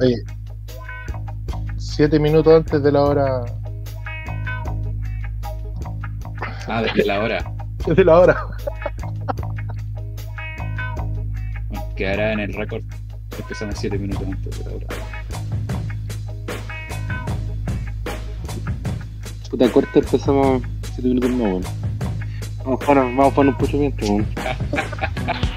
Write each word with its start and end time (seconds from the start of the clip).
Oye, 0.00 0.22
siete 1.76 2.20
minutos 2.20 2.54
antes 2.54 2.82
de 2.82 2.92
la 2.92 3.02
hora. 3.02 3.44
Ah, 6.68 6.82
desde 6.82 7.04
la 7.04 7.20
hora. 7.20 7.52
Desde 7.86 8.04
la 8.04 8.18
hora. 8.18 8.46
Bueno, 11.68 11.94
quedará 11.96 12.32
en 12.32 12.40
el 12.40 12.52
récord. 12.52 12.82
Empezamos 13.38 13.76
7 13.78 13.98
minutos 13.98 14.26
antes 14.26 14.58
de 14.58 14.64
la 14.64 14.76
hora. 14.76 14.86
Puta 19.48 19.72
corta 19.72 19.98
empezamos 20.00 20.62
7 20.94 21.08
minutos 21.08 21.30
más, 21.30 21.40
weón. 21.40 21.62
Vamos 22.58 22.82
a 22.82 22.84
jugar, 22.84 23.04
vamos 23.04 23.26
a 23.26 23.30
jugar 23.30 23.48
un 23.48 23.56
pucho 23.56 23.76
mientras, 23.78 24.10
weón. 24.10 24.26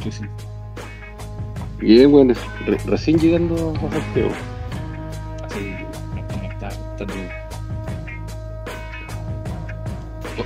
¿Cómo 0.00 0.10
está, 0.10 0.24
Chusi? 0.24 0.24
Bien, 1.78 2.12
weón, 2.12 2.28
re- 2.66 2.78
recién 2.86 3.18
llegando 3.18 3.72
a 3.74 3.90
Santiago. 3.90 4.30
Así, 5.44 5.74
¿cómo 6.32 6.50
está? 6.50 6.68
Estando... 6.68 7.14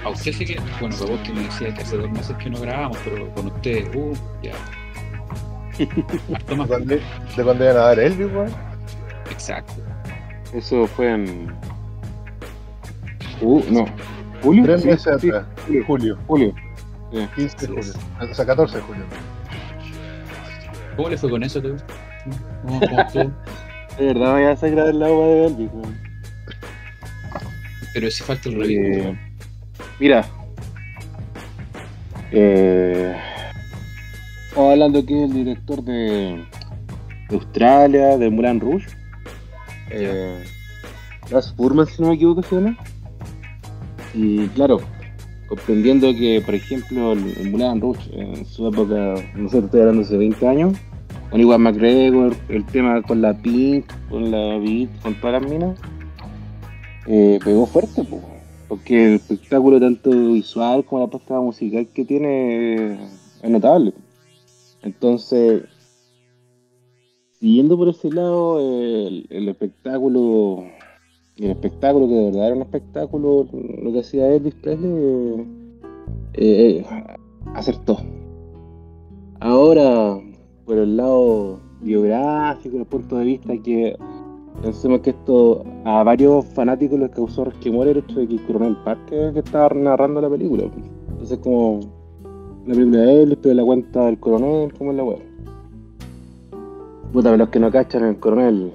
A 0.04 0.08
usted 0.10 0.32
sí 0.32 0.44
que, 0.44 0.60
bueno, 0.80 0.94
para 0.96 1.10
vos 1.12 1.20
que 1.20 1.32
me 1.32 1.42
decía 1.44 1.72
que 1.74 1.82
hace 1.82 1.96
dos 1.96 2.10
meses 2.10 2.36
que 2.36 2.50
no 2.50 2.60
grabamos, 2.60 2.98
pero 3.04 3.32
con 3.34 3.46
usted, 3.46 3.94
uh, 3.94 4.12
ya. 4.42 4.52
Harto 6.34 6.50
¿De 6.52 6.56
más. 6.56 6.66
cuándo, 6.68 6.94
de 6.96 7.42
cuándo 7.44 7.64
iban 7.64 7.76
a 7.76 7.80
dar 7.80 7.98
Elvis, 8.00 8.26
weón? 8.32 8.50
Exacto. 9.30 9.72
Eso 10.52 10.86
fue 10.88 11.10
en. 11.12 11.52
Uh, 13.40 13.62
no. 13.70 13.86
¿Julio? 14.42 14.64
Tres 14.64 14.82
Sí, 14.82 14.88
meses 14.88 15.20
sí, 15.20 15.28
atrás. 15.28 15.46
julio. 15.66 15.84
Julio. 15.86 16.18
Julio. 16.26 16.54
Sí. 17.12 17.28
15 17.36 17.56
de 17.58 17.66
julio. 17.68 17.92
O 18.30 18.34
sea, 18.34 18.46
14 18.46 18.76
de 18.76 18.82
julio. 18.82 19.04
¿Cómo 20.96 21.08
le 21.08 21.18
fue 21.18 21.30
con 21.30 21.42
eso, 21.42 21.60
tú? 21.60 21.76
¿Cómo, 22.62 22.80
cómo 22.80 23.00
estuvo? 23.00 23.24
De 23.98 24.06
verdad 24.06 24.34
me 24.34 24.44
vas 24.46 24.62
a 24.64 24.68
grabar 24.68 24.90
el 24.94 25.02
agua 25.02 25.26
de 25.26 25.66
weón. 25.66 25.98
Pero 27.92 28.10
si 28.10 28.22
falta 28.24 28.48
el 28.48 28.54
Eh, 28.56 28.58
review. 28.58 29.18
Mira. 30.00 30.24
Eh, 32.32 33.16
estamos 34.48 34.72
hablando 34.72 35.06
que 35.06 35.16
es 35.16 35.30
el 35.30 35.32
director 35.34 35.80
de, 35.84 36.44
de 37.28 37.36
Australia, 37.36 38.18
de 38.18 38.30
Mulan 38.30 38.58
Rouge. 38.58 38.86
Eh, 39.90 40.42
Ras 41.30 41.54
Furman, 41.56 41.86
si 41.86 42.02
no 42.02 42.08
me 42.08 42.14
equivoco, 42.16 42.42
se 42.42 42.56
llama. 42.56 42.76
Y 44.12 44.48
claro, 44.48 44.80
comprendiendo 45.48 46.14
que, 46.14 46.42
por 46.44 46.54
ejemplo, 46.54 47.12
el, 47.12 47.50
Mulan 47.50 47.80
Rouge 47.80 48.10
en 48.12 48.44
su 48.46 48.66
época, 48.66 49.14
no 49.36 49.48
sé, 49.48 49.58
estoy 49.58 49.80
hablando 49.80 50.02
hace 50.02 50.16
20 50.16 50.48
años, 50.48 50.78
con 51.30 51.40
igual 51.40 51.60
McGregor, 51.60 52.34
el 52.48 52.64
tema 52.66 53.02
con 53.02 53.20
la 53.20 53.34
Pink, 53.34 53.86
con 54.08 54.30
la 54.30 54.58
Beat, 54.58 54.90
con 55.02 55.14
todas 55.20 55.42
las 55.42 55.50
minas, 55.50 55.78
eh, 57.06 57.38
pegó 57.44 57.66
fuerte, 57.66 58.04
po, 58.04 58.20
porque 58.68 59.06
el 59.06 59.14
espectáculo 59.14 59.80
tanto 59.80 60.10
visual 60.10 60.84
como 60.84 61.02
la 61.02 61.10
puesta 61.10 61.40
musical 61.40 61.86
que 61.92 62.04
tiene 62.04 62.94
es 63.42 63.50
notable. 63.50 63.92
Entonces, 64.82 65.64
siguiendo 67.38 67.76
por 67.76 67.88
ese 67.88 68.10
lado, 68.10 68.60
el 68.60 69.48
espectáculo, 69.48 70.64
el 71.36 71.50
espectáculo 71.50 72.06
que 72.06 72.14
de 72.14 72.24
verdad 72.26 72.46
era 72.46 72.56
un 72.56 72.62
espectáculo, 72.62 73.46
lo 73.82 73.92
que 73.92 74.00
hacía 74.00 74.28
Elvis 74.28 74.54
Presley, 74.54 75.46
eh, 76.34 76.84
eh, 76.84 76.86
acertó. 77.54 77.98
Ahora, 79.40 80.20
por 80.64 80.78
el 80.78 80.96
lado 80.96 81.60
biográfico, 81.80 82.76
el 82.78 82.86
punto 82.86 83.18
de 83.18 83.24
vista 83.24 83.52
que 83.62 83.96
pensemos 84.62 85.00
que 85.00 85.10
esto 85.10 85.64
a 85.84 86.02
varios 86.04 86.44
fanáticos 86.46 86.98
les 86.98 87.10
causó 87.10 87.44
resquemor 87.44 87.88
el 87.88 87.98
hecho 87.98 88.20
de 88.20 88.28
que 88.28 88.34
el 88.34 88.46
coronel 88.46 88.76
Parker 88.84 89.32
que 89.32 89.40
estaba 89.40 89.74
narrando 89.74 90.20
la 90.20 90.30
película. 90.30 90.70
Entonces 91.10 91.38
como 91.38 91.80
la 92.64 92.74
película 92.74 93.02
de 93.02 93.22
él, 93.22 93.38
pero 93.42 93.54
la 93.54 93.64
cuenta 93.64 94.06
del 94.06 94.18
coronel, 94.20 94.72
como 94.74 94.92
es 94.92 94.96
la 94.96 95.04
web. 95.04 95.18
Puta, 97.12 97.30
pero 97.30 97.36
los 97.36 97.48
que 97.48 97.60
no 97.60 97.70
cachan 97.70 98.04
el 98.04 98.18
coronel 98.18 98.72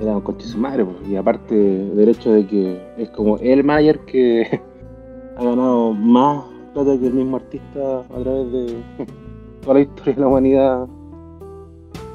era 0.00 0.16
un 0.16 0.22
coche 0.22 0.46
su 0.46 0.58
madre, 0.58 0.84
pues. 0.84 1.08
y 1.08 1.16
aparte 1.16 1.54
del 1.54 2.08
hecho 2.08 2.32
de 2.32 2.46
que 2.46 2.80
es 2.96 3.10
como 3.10 3.38
el 3.38 3.64
Mayer 3.64 4.00
que 4.00 4.60
ha 5.36 5.44
ganado 5.44 5.92
más 5.92 6.44
plata 6.72 6.98
que 6.98 7.06
el 7.06 7.14
mismo 7.14 7.36
artista 7.36 8.00
a 8.00 8.22
través 8.22 8.52
de 8.52 8.82
toda 9.62 9.74
la 9.74 9.80
historia 9.80 10.14
de 10.14 10.20
la 10.20 10.28
humanidad 10.28 10.88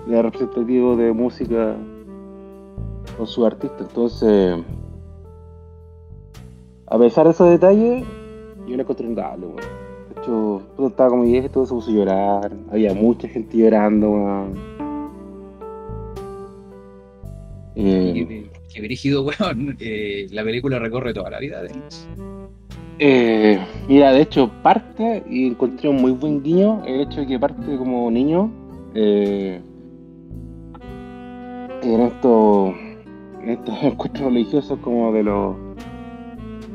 de 0.07 0.21
representativo 0.21 0.95
de 0.95 1.11
música 1.11 1.75
con 3.17 3.27
su 3.27 3.45
artista. 3.45 3.77
Entonces, 3.81 4.57
a 6.87 6.97
pesar 6.97 7.25
de 7.25 7.31
esos 7.31 7.49
detalles, 7.49 8.05
yo 8.67 8.75
le 8.75 8.81
encontré 8.81 9.07
weón. 9.07 9.55
De 9.55 10.21
hecho, 10.21 10.61
todo 10.75 10.87
estaba 10.87 11.09
como 11.09 11.23
viejo, 11.23 11.49
todo 11.49 11.65
se 11.65 11.73
puso 11.73 11.91
a 11.91 11.93
llorar. 11.93 12.51
Había 12.71 12.93
mucha 12.93 13.27
gente 13.27 13.57
llorando. 13.57 14.47
Eh, 17.79 18.49
qué 18.73 18.81
brígido, 18.81 19.23
weón. 19.39 19.77
Eh, 19.79 20.27
la 20.31 20.43
película 20.43 20.79
recorre 20.79 21.13
toda 21.13 21.29
la 21.29 21.39
vida 21.39 21.61
de. 21.61 21.71
Eh, 22.99 23.59
mira, 23.87 24.11
de 24.11 24.21
hecho, 24.21 24.51
parte, 24.63 25.23
y 25.29 25.45
encontré 25.45 25.87
un 25.87 25.97
muy 25.97 26.11
buen 26.11 26.41
guiño, 26.41 26.83
el 26.85 27.01
hecho 27.01 27.19
de 27.19 27.27
que 27.27 27.39
parte 27.39 27.77
como 27.77 28.09
niño, 28.09 28.51
eh, 28.95 29.61
en 31.83 32.01
estos, 32.01 32.73
en 33.43 33.49
estos 33.49 33.75
encuentros 33.83 34.25
religiosos 34.25 34.79
como 34.79 35.13
de 35.13 35.21
los, 35.21 35.55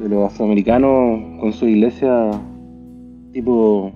de 0.01 0.09
los 0.09 0.33
afroamericanos 0.33 1.41
con 1.41 1.53
su 1.53 1.67
iglesia, 1.67 2.31
tipo, 3.33 3.91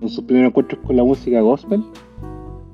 en 0.00 0.08
sus 0.08 0.24
primeros 0.24 0.48
encuentros 0.52 0.80
con 0.86 0.96
la 0.96 1.04
música 1.04 1.42
gospel, 1.42 1.84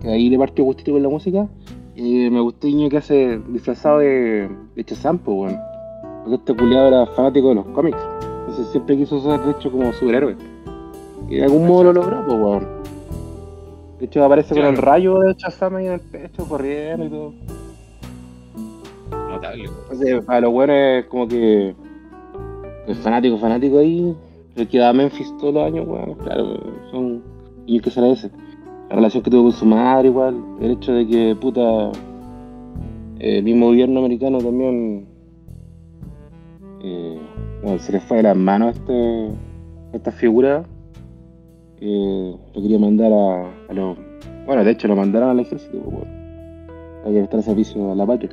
que 0.01 0.09
ahí 0.09 0.29
le 0.29 0.39
partió 0.39 0.63
gustito 0.63 0.93
con 0.93 1.03
la 1.03 1.09
música, 1.09 1.49
y 1.95 2.31
me 2.31 2.41
gustó 2.41 2.67
el 2.67 2.75
guiño 2.75 2.89
que 2.89 2.97
hace 2.99 3.41
disfrazado 3.49 3.99
de, 3.99 4.49
de 4.75 4.83
Shazam, 4.83 5.19
pues, 5.19 5.37
weón. 5.37 5.61
Porque 6.23 6.37
este 6.37 6.55
culiado 6.55 6.89
era 6.89 7.07
fanático 7.07 7.51
de 7.51 7.57
los 7.57 7.67
cómics. 7.67 7.99
Entonces 8.41 8.69
siempre 8.69 8.97
quiso 8.97 9.21
ser, 9.21 9.41
de 9.41 9.51
hecho, 9.53 9.71
como 9.71 9.93
superhéroe. 9.93 10.37
Y 11.29 11.37
de 11.37 11.45
algún 11.45 11.67
modo 11.67 11.85
lo 11.85 11.93
logró, 11.93 12.25
pues, 12.27 12.39
weón. 12.39 12.83
De 13.99 14.07
hecho, 14.07 14.25
aparece 14.25 14.55
con 14.55 14.65
el 14.65 14.77
rayo 14.77 15.19
de 15.21 15.35
Shazam 15.35 15.77
ahí 15.77 15.87
en 15.87 15.93
el 15.93 16.01
pecho, 16.01 16.49
corriendo 16.49 17.05
y 17.05 17.09
todo. 17.09 17.33
Notable. 19.29 19.65
Entonces, 19.65 20.25
para 20.25 20.41
los 20.41 20.53
buenos 20.53 20.77
es 20.77 21.05
como 21.07 21.29
que. 21.29 21.75
El 22.87 22.97
fanático, 22.97 23.39
fanático 23.39 23.79
ahí. 23.79 24.17
El 24.57 24.69
que 24.69 24.81
va 24.81 24.89
a 24.89 24.93
Memphis 24.93 25.33
todos 25.39 25.55
los 25.55 25.65
años, 25.65 25.87
weón. 25.87 26.15
Claro, 26.15 26.59
son. 26.91 27.23
Y 27.67 27.81
que 27.81 27.91
se 27.91 28.01
agradece. 28.01 28.31
La 28.93 28.97
relación 28.97 29.23
que 29.23 29.31
tuvo 29.31 29.45
con 29.45 29.53
su 29.53 29.65
madre, 29.65 30.09
igual. 30.09 30.37
El 30.61 30.73
hecho 30.73 30.93
de 30.93 31.07
que, 31.07 31.35
puta. 31.41 31.91
El 33.19 33.43
mismo 33.43 33.67
gobierno 33.67 34.01
americano 34.01 34.37
también. 34.37 35.07
eh, 36.83 37.19
bueno, 37.63 37.79
se 37.79 37.93
les 37.93 38.03
fue 38.03 38.19
de 38.19 38.25
las 38.25 38.37
manos 38.37 38.69
a 38.69 38.71
este, 38.73 39.29
a 39.95 39.97
esta 39.97 40.13
figura. 40.13 40.65
eh, 41.81 42.37
lo 42.55 42.61
quería 42.63 42.79
mandar 42.79 43.11
a, 43.13 43.51
a 43.71 43.73
los. 43.73 43.97
Bueno, 44.47 44.63
de 44.63 44.73
hecho, 44.73 44.89
lo 44.89 44.97
mandaron 44.97 45.31
al 45.31 45.41
ejército, 45.41 45.79
pues. 45.79 46.07
Hay 47.07 47.13
que 47.15 47.21
estar 47.21 47.39
al 47.39 47.45
servicio 47.45 47.93
a 47.93 47.95
la 47.95 48.05
patria. 48.07 48.31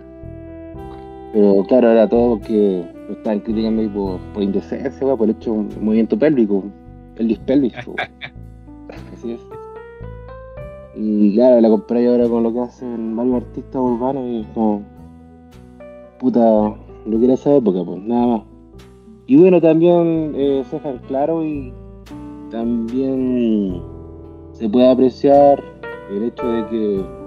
Pero 1.32 1.64
claro, 1.70 1.90
era 1.90 2.10
todo 2.10 2.38
porque 2.38 2.84
lo 3.08 3.14
estaban 3.14 3.40
criticando 3.40 3.82
ahí 3.82 3.88
por, 3.88 4.20
por 4.34 4.44
indecencia, 4.44 5.16
por 5.16 5.30
el 5.30 5.36
hecho 5.38 5.54
de 5.54 5.58
un 5.60 5.70
movimiento 5.80 6.20
pélvico, 6.20 6.66
pelvis 7.16 7.40
pelvis. 7.40 7.74
Así 9.14 9.32
es. 9.32 9.49
Y 10.96 11.34
claro, 11.36 11.62
la 11.62 11.70
compré 11.70 12.08
ahora 12.08 12.28
con 12.28 12.44
lo 12.44 12.54
que 12.54 12.60
hacen 12.60 13.16
varios 13.16 13.44
artistas 13.44 13.76
urbanos 13.76 14.24
y 14.26 14.42
es 14.42 14.48
como. 14.54 14.84
Puta, 16.20 16.76
lo 17.06 17.20
que 17.20 17.26
era 17.26 17.34
esa 17.36 17.56
época, 17.56 17.84
pues, 17.84 18.02
nada 18.02 18.28
más. 18.28 18.42
Y 19.28 19.38
bueno, 19.38 19.62
también 19.62 20.34
eh, 20.36 20.64
se 20.70 20.78
dejan 20.78 21.00
claro 21.08 21.46
y 21.46 21.72
también 22.52 23.82
se 24.54 24.68
puede 24.68 24.90
apreciar 24.90 25.64
el 26.12 26.24
hecho 26.24 26.48
de 26.48 26.68
que 26.68 27.20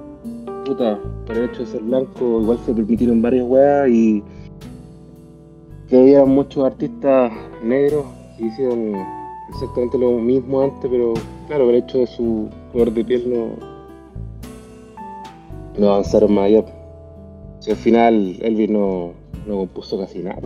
puta, 0.64 0.98
por 1.26 1.36
el 1.36 1.44
hecho 1.44 1.60
de 1.60 1.66
ser 1.66 1.82
blanco, 1.82 2.40
igual 2.40 2.58
se 2.64 2.74
permitieron 2.74 3.22
varias 3.22 3.46
weas 3.46 3.88
y 3.88 4.22
que 5.88 6.00
había 6.00 6.24
muchos 6.24 6.64
artistas 6.64 7.32
negros 7.62 8.04
que 8.36 8.46
hicieron 8.46 8.94
exactamente 9.50 9.98
lo 9.98 10.12
mismo 10.18 10.62
antes, 10.62 10.90
pero 10.90 11.14
claro, 11.46 11.66
por 11.66 11.74
el 11.74 11.82
hecho 11.82 11.98
de 11.98 12.06
su 12.06 12.48
de 12.72 13.04
piel 13.04 13.30
no, 13.30 13.50
no 15.78 15.92
avanzaron 15.92 16.34
más 16.34 16.46
allá. 16.46 16.64
Si 17.60 17.70
al 17.70 17.76
final 17.76 18.36
Elvis 18.40 18.70
no, 18.70 19.12
no 19.46 19.56
compuso 19.56 19.98
casi 19.98 20.20
nada, 20.20 20.40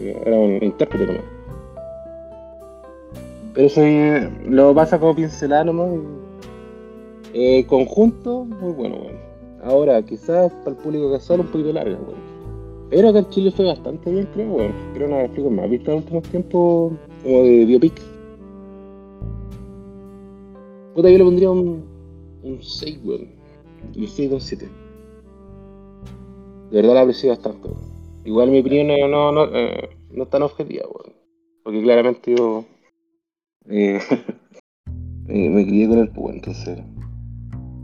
era 0.00 0.38
un 0.38 0.58
intérprete 0.62 1.06
nomás. 1.06 1.24
Pero 3.54 3.68
eh, 3.76 4.30
lo 4.48 4.74
pasa 4.74 4.98
como 4.98 5.14
pincelada 5.14 5.64
nomás. 5.64 5.90
eh, 7.34 7.64
conjunto, 7.66 8.44
muy 8.44 8.72
bueno, 8.72 8.96
weón. 8.96 9.16
Ahora, 9.64 10.02
quizás 10.02 10.50
para 10.64 10.76
el 10.76 10.82
público 10.82 11.12
casual 11.12 11.40
un 11.40 11.46
poquito 11.46 11.72
larga, 11.72 11.96
weón. 11.96 12.32
Pero 12.90 13.08
acá 13.08 13.20
en 13.20 13.28
Chile 13.30 13.50
fue 13.50 13.66
bastante 13.66 14.10
bien, 14.10 14.28
creo, 14.34 14.52
weón. 14.52 14.72
Creo 14.94 15.06
una 15.06 15.16
de 15.18 15.22
las 15.22 15.30
películas 15.30 15.60
más 15.60 15.70
vistas 15.70 15.88
en 15.88 15.94
los 15.94 16.02
últimos 16.04 16.28
tiempos, 16.30 16.92
como 17.22 17.42
de 17.44 17.64
biopic. 17.64 17.94
Puta, 20.94 21.10
yo 21.10 21.18
le 21.18 21.24
pondría 21.24 21.50
un, 21.50 21.84
un 22.42 22.62
6, 22.62 22.98
weón. 23.04 23.28
Un 23.96 24.06
6 24.06 24.30
con 24.30 24.40
7. 24.40 24.68
De 26.70 26.76
verdad 26.76 26.94
la 26.94 27.00
aprecio 27.02 27.30
bastante, 27.30 27.68
weón. 27.68 27.80
Igual 28.24 28.50
mi 28.50 28.60
opinión 28.60 28.88
no, 28.88 29.08
no, 29.08 29.32
no, 29.32 29.56
eh, 29.56 29.88
no 30.10 30.24
es 30.24 30.30
tan 30.30 30.42
objetiva, 30.42 30.84
weón. 30.84 31.16
Porque 31.64 31.82
claramente 31.82 32.34
yo 32.36 32.64
eh, 33.68 34.00
me, 35.26 35.64
crié 35.64 35.88
con 35.88 35.98
él, 35.98 36.10
pues, 36.14 36.34
entonces. 36.36 36.78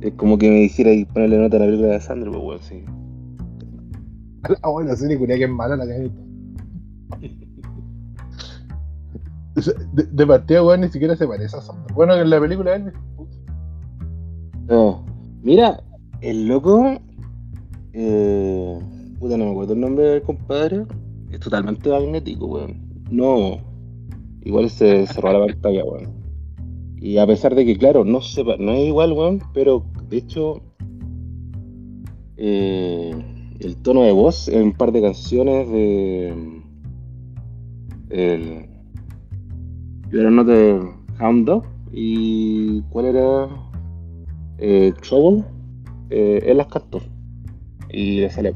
Es 0.00 0.12
como 0.14 0.38
que 0.38 0.48
me 0.48 0.60
dijera 0.60 0.92
y 0.92 1.04
ponerle 1.04 1.38
nota 1.38 1.56
a 1.56 1.60
la 1.60 1.66
película 1.66 1.88
de 1.88 2.00
Sandro, 2.00 2.32
pues, 2.32 2.44
weón, 2.44 2.62
sí. 2.62 2.84
Ah, 4.62 4.70
bueno, 4.70 4.94
sí, 4.94 5.04
ni 5.06 5.18
que 5.18 5.44
es 5.44 5.50
mala 5.50 5.76
la 5.76 5.86
que 5.86 6.10
De, 9.92 10.04
de 10.04 10.26
partida, 10.26 10.62
weón, 10.62 10.80
ni 10.82 10.88
siquiera 10.88 11.16
se 11.16 11.26
parece 11.26 11.56
a 11.56 11.60
Sandra. 11.60 11.94
Bueno, 11.94 12.14
en 12.14 12.28
la 12.30 12.40
película 12.40 12.74
Elvis. 12.76 12.94
No. 14.68 15.04
Mira, 15.42 15.82
el 16.20 16.46
loco. 16.48 16.98
Eh, 17.92 18.78
puta, 19.18 19.36
no 19.36 19.44
me 19.46 19.50
acuerdo 19.52 19.72
el 19.74 19.80
nombre 19.80 20.04
del 20.04 20.22
compadre. 20.22 20.84
Es 21.30 21.40
totalmente 21.40 21.90
magnético, 21.90 22.46
weón. 22.46 22.76
No. 23.10 23.58
Igual 24.42 24.70
se 24.70 25.06
cerró 25.06 25.32
la 25.32 25.46
pantalla, 25.46 25.84
weón. 25.84 26.12
Y 27.00 27.18
a 27.18 27.26
pesar 27.26 27.54
de 27.54 27.64
que, 27.64 27.76
claro, 27.78 28.04
no, 28.04 28.20
se, 28.20 28.44
pa- 28.44 28.56
no 28.58 28.72
es 28.72 28.86
igual, 28.88 29.12
weón, 29.12 29.40
pero 29.54 29.84
de 30.08 30.16
hecho. 30.18 30.60
eh, 32.36 33.14
el 33.60 33.76
tono 33.78 34.02
de 34.02 34.12
voz 34.12 34.48
en 34.48 34.62
un 34.62 34.72
par 34.72 34.92
de 34.92 35.02
canciones 35.02 35.68
de. 35.70 36.62
El. 38.10 38.68
Yo 40.10 40.20
era 40.20 40.30
nota 40.30 40.52
de 40.52 40.80
Hound 41.20 41.46
Dog. 41.46 41.64
¿Y 41.92 42.82
cuál 42.90 43.06
era? 43.06 43.48
eh, 44.58 44.92
Trouble, 45.02 45.44
eh, 46.10 46.42
él 46.46 46.56
las 46.58 46.66
cantó. 46.66 47.00
Y 47.90 48.20
le 48.20 48.30
sale 48.30 48.54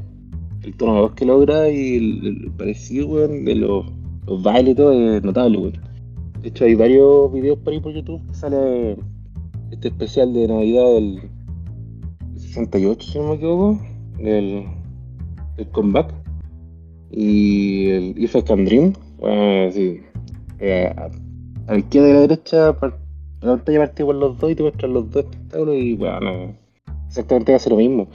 el 0.61 0.75
tono 0.75 1.09
de 1.09 1.15
que 1.15 1.25
logra 1.25 1.69
y 1.69 1.97
el, 1.97 2.27
el 2.45 2.51
parecido, 2.51 3.07
weón, 3.07 3.45
de 3.45 3.55
los, 3.55 3.85
los 4.27 4.43
bailes 4.43 4.73
y 4.73 4.75
todo 4.75 4.93
es 4.93 5.23
notable, 5.23 5.57
weón. 5.57 5.73
De 6.41 6.49
hecho, 6.49 6.65
hay 6.65 6.75
varios 6.75 7.31
videos 7.31 7.57
por 7.59 7.73
ahí 7.73 7.79
por 7.79 7.93
YouTube 7.93 8.21
que 8.27 8.33
sale 8.33 8.97
este 9.71 9.87
especial 9.87 10.33
de 10.33 10.47
Navidad 10.47 10.85
del 10.93 11.21
68, 12.35 13.11
si 13.11 13.17
no 13.17 13.29
me 13.29 13.35
equivoco, 13.35 13.79
del, 14.17 14.65
del 15.57 15.67
comeback. 15.69 16.13
Y 17.11 17.87
el 17.89 18.13
If 18.21 18.35
I 18.35 18.41
Can 18.41 18.65
Dream, 18.65 18.93
bueno, 19.19 19.71
sí, 19.71 20.01
eh, 20.59 20.93
a, 21.67 21.73
la 21.73 21.79
izquierda 21.79 22.07
y 22.07 22.11
a 22.11 22.13
la 22.15 22.19
derecha 22.21 22.77
la 23.43 23.57
pantalla 23.57 23.79
partida 23.79 24.05
por 24.05 24.15
los 24.15 24.37
dos 24.37 24.51
y 24.51 24.55
te 24.55 24.63
muestran 24.63 24.93
los 24.93 25.11
dos 25.11 25.25
espectáculos 25.25 25.75
y 25.75 25.95
bueno, 25.95 26.55
exactamente 27.07 27.53
hace 27.53 27.69
lo 27.69 27.75
mismo. 27.75 28.07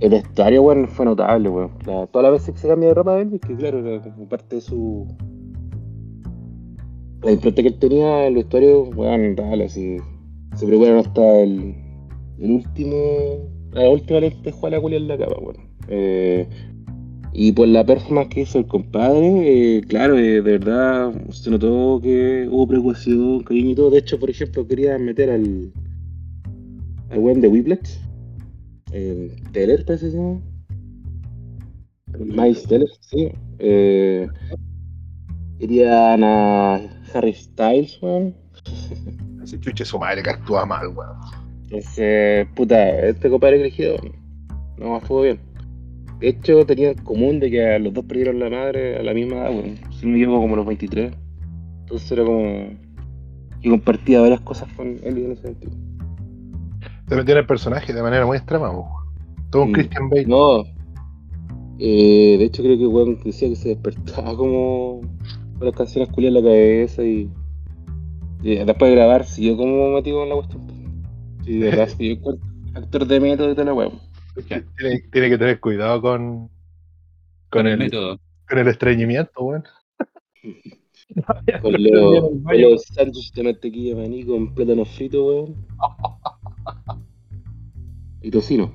El 0.00 0.10
vestuario, 0.10 0.62
weón, 0.62 0.86
fue 0.88 1.06
notable. 1.06 1.50
La- 1.86 2.06
todas 2.06 2.22
las 2.22 2.32
veces 2.32 2.54
que 2.54 2.60
se 2.60 2.68
cambia 2.68 2.90
de 2.90 2.94
ropa 2.94 3.18
Elvis, 3.20 3.40
que 3.40 3.56
claro, 3.56 3.78
era 3.78 4.02
como 4.02 4.28
parte 4.28 4.56
de 4.56 4.62
su. 4.62 5.06
La 7.22 7.32
impronta 7.32 7.62
que 7.62 7.68
él 7.68 7.78
tenía, 7.78 8.26
el 8.26 8.34
vestuario, 8.36 8.82
weón, 8.82 9.30
notable, 9.30 9.64
así. 9.64 9.96
Se 10.54 10.66
preocuparon 10.66 11.00
hasta 11.00 11.40
el, 11.40 11.74
el 12.38 12.50
último. 12.50 12.96
La 13.72 13.88
última 13.88 14.20
lentejuela 14.20 14.76
la 14.76 14.82
culia 14.82 14.98
en 14.98 15.08
la 15.08 15.16
weón. 15.16 15.56
Eh, 15.88 16.48
y 17.32 17.52
por 17.52 17.68
la 17.68 17.84
performance 17.84 18.28
que 18.30 18.40
hizo 18.42 18.58
el 18.58 18.66
compadre, 18.66 19.76
eh, 19.76 19.82
claro, 19.82 20.18
eh, 20.18 20.40
de 20.40 20.58
verdad 20.58 21.12
se 21.30 21.50
notó 21.50 22.00
que 22.02 22.48
hubo 22.50 22.66
preocupación, 22.66 23.42
cariño 23.42 23.70
y 23.70 23.74
todo. 23.74 23.90
De 23.90 23.98
hecho, 23.98 24.18
por 24.18 24.30
ejemplo, 24.30 24.66
quería 24.66 24.98
meter 24.98 25.30
al. 25.30 25.72
al 27.10 27.18
weón 27.18 27.40
de 27.40 27.48
Whiplash. 27.48 27.98
El 28.92 29.30
Teller, 29.52 29.84
parece 29.84 30.10
que. 30.10 30.38
Miles 32.18 32.62
Teller, 32.64 32.88
sí. 33.00 33.30
Eh, 33.58 34.26
querían 35.58 36.24
a 36.24 36.80
Harry 37.12 37.34
Styles, 37.34 37.98
weón. 38.00 38.34
Ese 39.44 39.60
chuche 39.60 39.84
su 39.84 39.98
madre 39.98 40.22
que 40.22 40.30
actúa 40.30 40.64
mal, 40.64 40.88
weón. 40.88 41.16
Entonces, 41.64 42.46
puta, 42.54 42.88
este 43.00 43.28
compadre 43.28 43.60
elegido 43.60 43.96
no 44.78 44.96
estuvo 44.96 45.22
bien. 45.22 45.47
De 46.20 46.28
hecho, 46.30 46.66
tenían 46.66 46.98
en 46.98 47.04
común 47.04 47.38
de 47.40 47.50
que 47.50 47.78
los 47.78 47.94
dos 47.94 48.04
perdieron 48.04 48.38
la 48.40 48.50
madre 48.50 48.96
a 48.98 49.02
la 49.02 49.14
misma 49.14 49.36
edad, 49.36 49.50
weón. 49.50 49.76
Si 49.92 50.06
no 50.06 50.12
me 50.12 50.18
equivoco, 50.18 50.40
como 50.40 50.56
los 50.56 50.66
23. 50.66 51.12
Entonces 51.80 52.12
era 52.12 52.24
como 52.24 52.68
que 53.62 53.70
compartía 53.70 54.20
varias 54.20 54.40
cosas 54.40 54.68
con 54.74 54.88
él 55.02 55.18
en 55.18 55.32
ese 55.32 55.42
sentido. 55.42 55.72
Se 57.08 57.16
metió 57.16 57.32
en 57.32 57.38
el 57.38 57.46
personaje 57.46 57.92
de 57.92 58.02
manera 58.02 58.26
muy 58.26 58.36
extrema, 58.36 58.70
weón. 58.70 58.86
Todo 59.50 59.62
un 59.62 59.70
Mm. 59.70 59.72
Christian 59.74 60.10
Bale. 60.10 60.26
No. 60.26 60.64
Eh, 61.78 62.36
de 62.38 62.44
hecho, 62.44 62.62
creo 62.62 62.76
que 62.76 62.86
weón 62.86 63.18
decía 63.24 63.48
que 63.48 63.56
se 63.56 63.68
despertaba 63.70 64.36
como 64.36 65.00
con 65.58 65.66
las 65.66 65.74
canciones 65.74 66.10
culiadas 66.10 66.38
en 66.38 66.44
la 66.44 66.50
cabeza 66.50 67.02
y, 67.04 67.30
y 68.42 68.56
después 68.56 68.90
de 68.90 68.96
grabar 68.96 69.24
siguió 69.24 69.56
como 69.56 69.90
metido 69.92 70.22
en 70.24 70.28
la 70.28 70.34
cuestión. 70.36 70.62
Sí, 71.44 71.58
de 71.58 71.70
verdad, 71.70 71.88
siguió 71.96 72.38
actor 72.74 73.06
de 73.06 73.20
método 73.20 73.50
y 73.50 73.54
toda 73.54 73.64
la 73.66 73.74
weón. 73.74 74.07
Tiene, 74.76 75.00
tiene 75.10 75.28
que 75.30 75.38
tener 75.38 75.60
cuidado 75.60 76.00
con, 76.00 76.48
con, 77.50 77.52
Con 77.62 77.66
el 77.66 77.72
el, 77.74 77.78
método. 77.78 78.20
con 78.48 78.58
el 78.58 78.68
estreñimiento, 78.68 79.42
weón. 79.42 79.64
Con 81.62 81.72
los, 81.82 82.20
con 82.44 82.60
los 82.60 82.82
sándwiches 82.84 83.32
de 83.32 83.42
mantequilla 83.42 83.96
de 83.96 84.02
maní 84.02 84.24
con 84.24 84.54
plátano 84.54 84.84
frito, 84.84 85.24
weón. 85.24 85.56
Y 88.22 88.30
tocino. 88.30 88.70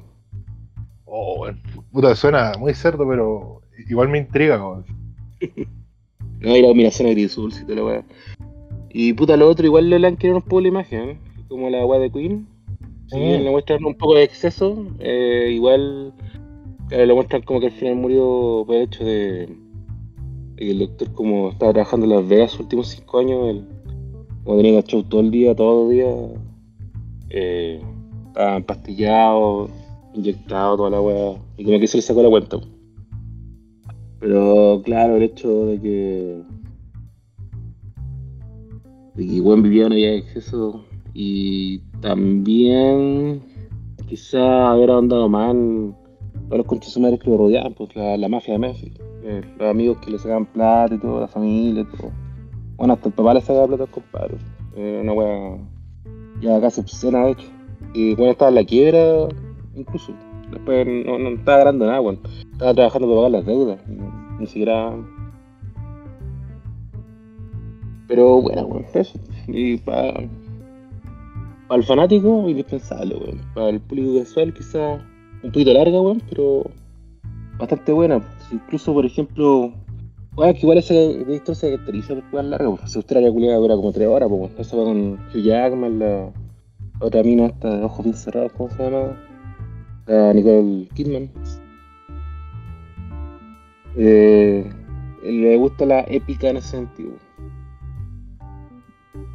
Oh, 1.05 1.41
weón. 1.41 1.61
Puta, 1.91 2.15
suena 2.15 2.53
muy 2.57 2.73
cerdo, 2.73 3.07
pero 3.07 3.61
igual 3.87 4.09
me 4.09 4.17
intriga, 4.17 4.57
weón. 4.67 4.85
No, 6.39 6.55
y 6.57 6.61
la 6.61 6.67
combinación 6.69 7.07
agridulce 7.07 7.61
y 7.61 7.65
toda 7.65 7.75
la 7.75 7.83
weá. 7.85 8.03
Y 8.89 9.13
puta, 9.13 9.37
lo 9.37 9.47
otro, 9.47 9.65
igual 9.65 9.89
le 9.89 10.07
han 10.07 10.17
querido 10.17 10.37
un 10.37 10.43
poco 10.43 10.61
la 10.61 10.67
imagen, 10.69 11.09
¿eh? 11.09 11.19
como 11.47 11.69
la 11.69 11.85
weá 11.85 11.99
de 11.99 12.11
Queen. 12.11 12.47
Bien 13.11 13.41
Mm. 13.41 13.43
le 13.43 13.51
muestran 13.51 13.85
un 13.85 13.95
poco 13.95 14.15
de 14.15 14.23
exceso, 14.23 14.87
eh, 14.99 15.51
igual 15.53 16.13
claro, 16.87 17.05
le 17.05 17.13
muestran 17.13 17.41
como 17.43 17.59
que 17.59 17.67
al 17.67 17.71
final 17.71 17.95
murió 17.95 18.63
por 18.65 18.75
el 18.75 18.83
hecho 18.83 19.03
de, 19.03 19.49
que 20.57 20.71
el 20.71 20.79
doctor, 20.79 21.11
como 21.13 21.49
estaba 21.49 21.73
trabajando 21.73 22.05
en 22.05 22.11
Las 22.11 22.27
Vegas 22.27 22.51
los 22.53 22.61
últimos 22.61 22.87
cinco 22.89 23.19
años, 23.19 23.49
él, 23.49 23.67
como 24.43 24.57
tenía 24.57 24.81
show 24.83 25.03
todo 25.03 25.21
el 25.21 25.31
día, 25.31 25.55
todos 25.55 25.83
los 25.83 25.91
días, 25.91 26.15
eh, 27.29 27.81
estaba 28.27 28.57
empastillado, 28.57 29.69
inyectado, 30.13 30.77
toda 30.77 30.89
la 30.89 31.01
weá, 31.01 31.37
y 31.57 31.63
como 31.65 31.79
que 31.79 31.87
se 31.87 31.97
le 31.97 32.03
sacó 32.03 32.21
la 32.23 32.29
cuenta. 32.29 32.57
Pero 34.19 34.81
claro, 34.85 35.17
el 35.17 35.23
hecho 35.23 35.65
de 35.65 35.81
que. 35.81 36.43
de 39.15 39.27
que 39.27 39.41
buen 39.41 39.61
vivía 39.61 39.87
vida 39.89 40.07
de 40.07 40.17
exceso 40.17 40.85
y 41.13 41.81
también 42.03 43.41
quizá 44.07 44.71
haber 44.71 44.91
ahondado 44.91 45.29
más 45.29 45.51
en 45.51 45.95
los 46.51 46.65
conchas 46.67 46.97
madres 46.97 47.19
que 47.21 47.29
lo 47.29 47.37
rodeaban, 47.37 47.73
pues 47.73 47.95
la, 47.95 48.17
la 48.17 48.27
mafia 48.27 48.53
de 48.53 48.59
Memphis, 48.59 48.91
eh, 49.23 49.41
los 49.57 49.69
amigos 49.69 49.97
que 49.99 50.11
le 50.11 50.19
sacaban 50.19 50.45
plata 50.45 50.93
y 50.93 50.99
todo, 50.99 51.21
la 51.21 51.29
familia 51.29 51.81
y 51.81 51.97
todo. 51.97 52.11
Bueno, 52.75 52.93
hasta 52.93 53.07
el 53.07 53.15
papá 53.15 53.33
le 53.33 53.41
sacaba 53.41 53.67
plata 53.67 53.83
al 53.83 53.89
compadre. 53.89 54.37
Era 54.75 55.01
una 55.01 55.13
wea 55.13 55.57
ya 56.41 56.59
casi 56.59 56.81
obscena, 56.81 57.25
de 57.25 57.31
hecho. 57.31 57.47
Y 57.93 58.15
bueno, 58.15 58.31
estaba 58.31 58.49
en 58.49 58.55
la 58.55 58.65
quiebra, 58.65 59.29
incluso. 59.73 60.13
Después 60.51 60.85
no, 61.05 61.17
no 61.17 61.29
estaba 61.29 61.59
ganando 61.59 61.85
nada, 61.85 62.01
weón. 62.01 62.19
Estaba 62.51 62.73
trabajando 62.73 63.07
para 63.07 63.17
pagar 63.17 63.31
las 63.31 63.45
deudas. 63.45 63.79
Ni, 64.39 64.45
siquiera. 64.47 64.93
Pero 68.07 68.41
bueno, 68.41 68.65
weón, 68.65 68.85
eso. 68.93 69.17
Y 69.47 69.77
para. 69.77 70.27
Para 71.73 71.81
el 71.81 71.87
fanático, 71.87 72.47
indispensable, 72.47 73.15
weón. 73.15 73.41
Para 73.55 73.69
el 73.69 73.81
público 73.81 74.19
casual, 74.19 74.53
quizá 74.53 74.99
un 75.41 75.51
poquito 75.51 75.73
larga, 75.73 75.99
weón, 75.99 76.21
pero 76.29 76.69
bastante 77.57 77.91
buena. 77.91 78.21
Incluso, 78.51 78.93
por 78.93 79.03
ejemplo, 79.07 79.73
bueno, 80.35 80.53
que 80.53 80.59
igual 80.59 80.77
esa 80.77 80.93
de 80.93 81.35
esto 81.35 81.55
se 81.55 81.71
caracteriza 81.71 82.13
por 82.13 82.29
jugar 82.29 82.45
larga, 82.45 82.69
pues. 82.75 82.95
Australia 82.95 83.31
culiada 83.31 83.57
dura 83.57 83.75
como 83.75 83.91
3 83.91 84.07
horas, 84.07 84.29
pues. 84.29 84.51
Eso 84.59 84.77
va 84.77 84.83
con 84.83 85.13
Hugh 85.13 85.41
Jackman, 85.41 85.97
la 85.97 86.31
otra 86.99 87.23
mina 87.23 87.47
esta 87.47 87.75
de 87.75 87.83
ojos 87.85 88.05
bien 88.05 88.17
cerrados, 88.17 88.51
¿cómo 88.51 88.69
se 88.69 88.83
llama? 88.83 89.19
La 90.05 90.31
Nicole 90.31 90.87
Kidman. 90.93 91.31
Eh, 93.97 94.71
le 95.23 95.57
gusta 95.57 95.87
la 95.87 96.01
épica 96.01 96.49
en 96.49 96.57
ese 96.57 96.67
sentido. 96.67 97.13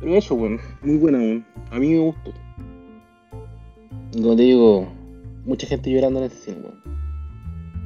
Pero 0.01 0.15
eso, 0.15 0.37
bueno, 0.37 0.59
muy 0.83 0.97
buena, 0.97 1.19
weón. 1.19 1.47
A 1.71 1.79
mí 1.79 1.91
me 1.91 1.99
gustó. 1.99 2.33
Como 4.13 4.37
te 4.37 4.43
digo, 4.43 4.89
mucha 5.45 5.67
gente 5.67 5.91
llorando 5.91 6.21
en 6.21 6.27
ese 6.27 6.37
cine, 6.37 6.59
weón. 6.63 6.83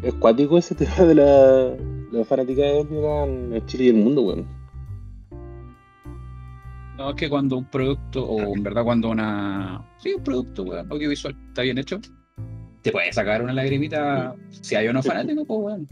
Es 0.03 0.15
cuático 0.15 0.59
ese 0.59 0.75
tema 0.75 0.97
de 0.97 1.15
la, 1.15 1.77
la 2.11 2.25
fanática 2.25 2.63
de 2.63 2.81
en 2.81 3.53
el 3.53 3.67
Chile 3.67 3.85
y 3.85 3.89
el 3.89 3.97
mundo, 3.97 4.23
weón. 4.23 4.47
No, 6.97 7.11
es 7.11 7.17
que 7.17 7.29
cuando 7.29 7.57
un 7.57 7.65
producto, 7.65 8.25
o 8.25 8.55
en 8.55 8.63
verdad 8.63 8.85
cuando 8.85 9.11
una. 9.11 9.85
Sí, 9.99 10.15
un 10.15 10.23
producto 10.23 10.63
weón, 10.63 10.91
audiovisual 10.91 11.37
está 11.49 11.63
bien 11.63 11.79
hecho, 11.79 12.01
te 12.83 12.91
puede 12.91 13.13
sacar 13.13 13.43
una 13.43 13.53
lagrimita. 13.53 14.35
Si 14.51 14.75
hay 14.75 14.89
uno 14.89 15.03
fanático, 15.03 15.45
pues 15.45 15.61
weón. 15.61 15.89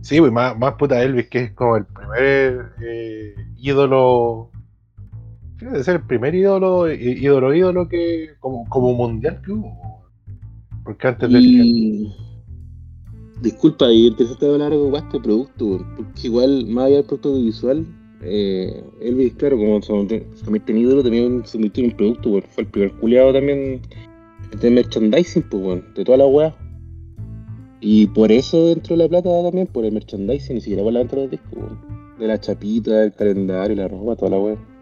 Sí, 0.00 0.20
pues 0.20 0.30
más, 0.32 0.56
más 0.58 0.74
puta 0.74 1.02
Elvis, 1.02 1.28
que 1.28 1.44
es 1.44 1.52
como 1.52 1.76
el 1.76 1.84
primer 1.86 2.72
eh, 2.82 3.34
ídolo. 3.56 4.50
Debe 5.60 5.82
ser 5.82 5.96
el 5.96 6.06
primer 6.06 6.34
ídolo, 6.34 6.92
ídolo, 6.92 7.54
ídolo 7.54 7.88
que. 7.88 8.30
como, 8.40 8.68
como 8.68 8.92
mundial 8.94 9.40
que 9.44 9.52
hubo. 9.52 10.02
Porque 10.84 11.08
antes 11.08 11.30
de. 11.30 11.38
Y... 11.40 12.14
Disculpa, 13.42 13.90
y 13.90 14.06
empezaste 14.06 14.46
a 14.46 14.50
hablar 14.50 14.72
algo 14.72 14.90
de 14.90 15.20
producto, 15.20 15.86
porque 15.94 16.26
igual, 16.26 16.66
más 16.66 16.86
allá 16.86 16.96
del 16.96 17.04
producto 17.04 17.28
audiovisual, 17.30 17.86
eh, 18.22 18.82
Elvis, 19.00 19.34
claro, 19.34 19.58
como 19.58 19.82
se 19.82 19.92
en 19.92 20.78
ídolo, 20.78 21.02
también 21.02 21.42
se 21.44 21.58
convirtió 21.58 21.84
en 21.84 21.90
un 21.90 21.96
producto, 21.96 22.30
weón. 22.30 22.44
Fue 22.48 22.64
el 22.64 22.70
primer 22.70 22.92
culiado 22.92 23.32
también 23.34 23.82
de 24.58 24.70
merchandising, 24.70 25.42
pues, 25.50 25.62
weón, 25.62 25.84
de 25.94 26.04
toda 26.04 26.18
la 26.18 26.26
weá. 26.26 26.56
Y 27.80 28.06
por 28.08 28.32
eso 28.32 28.68
dentro 28.68 28.96
de 28.96 29.02
la 29.02 29.08
plata 29.08 29.42
también, 29.42 29.66
por 29.66 29.84
el 29.84 29.92
merchandising, 29.92 30.54
ni 30.54 30.60
siquiera 30.62 30.82
por 30.82 30.94
la 30.94 31.00
venta 31.00 31.16
de 31.16 31.22
los 31.22 31.30
discos, 31.30 31.52
weón. 31.52 31.78
De 32.18 32.26
la 32.26 32.40
chapita, 32.40 33.04
el 33.04 33.12
calendario, 33.12 33.76
la 33.76 33.88
ropa, 33.88 34.16
toda 34.16 34.30
la 34.30 34.38
weá. 34.38 34.75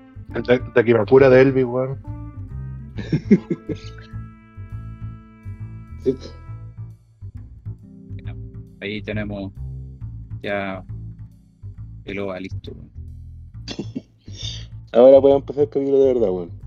Taquimakura 0.75 1.29
de 1.31 1.41
Elvis, 1.43 1.65
weón. 1.65 1.99
Sí, 6.05 6.15
Ahí 8.83 9.01
tenemos 9.01 9.51
ya 10.43 10.85
el 12.05 12.19
OVA 12.19 12.41
listo. 12.41 12.73
weón. 12.73 12.91
Ahora 14.93 15.21
podemos 15.21 15.41
empezar 15.41 15.63
el 15.65 15.71
capítulo 15.71 15.99
de 16.01 16.13
verdad, 16.13 16.31
weón. 16.31 16.64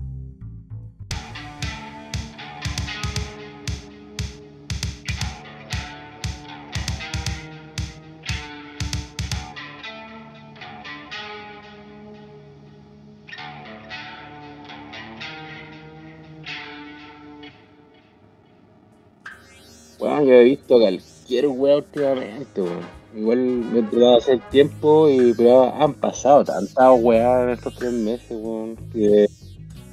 Bueno, 19.98 20.22
yo 20.24 20.32
he 20.34 20.44
visto 20.44 20.78
cualquier 20.78 21.46
weá 21.48 21.76
últimamente, 21.76 22.60
weón. 22.62 22.98
Igual 23.16 23.38
me 23.38 23.78
he 23.80 23.82
tratado 23.82 24.10
de 24.12 24.16
hacer 24.18 24.40
tiempo, 24.50 25.08
y, 25.08 25.32
pero 25.34 25.74
han 25.74 25.94
pasado 25.94 26.44
tantas 26.44 26.90
weas 27.00 27.44
en 27.44 27.50
estos 27.50 27.74
tres 27.76 27.92
meses, 27.92 28.30
weón. 28.30 28.76
Que 28.92 29.26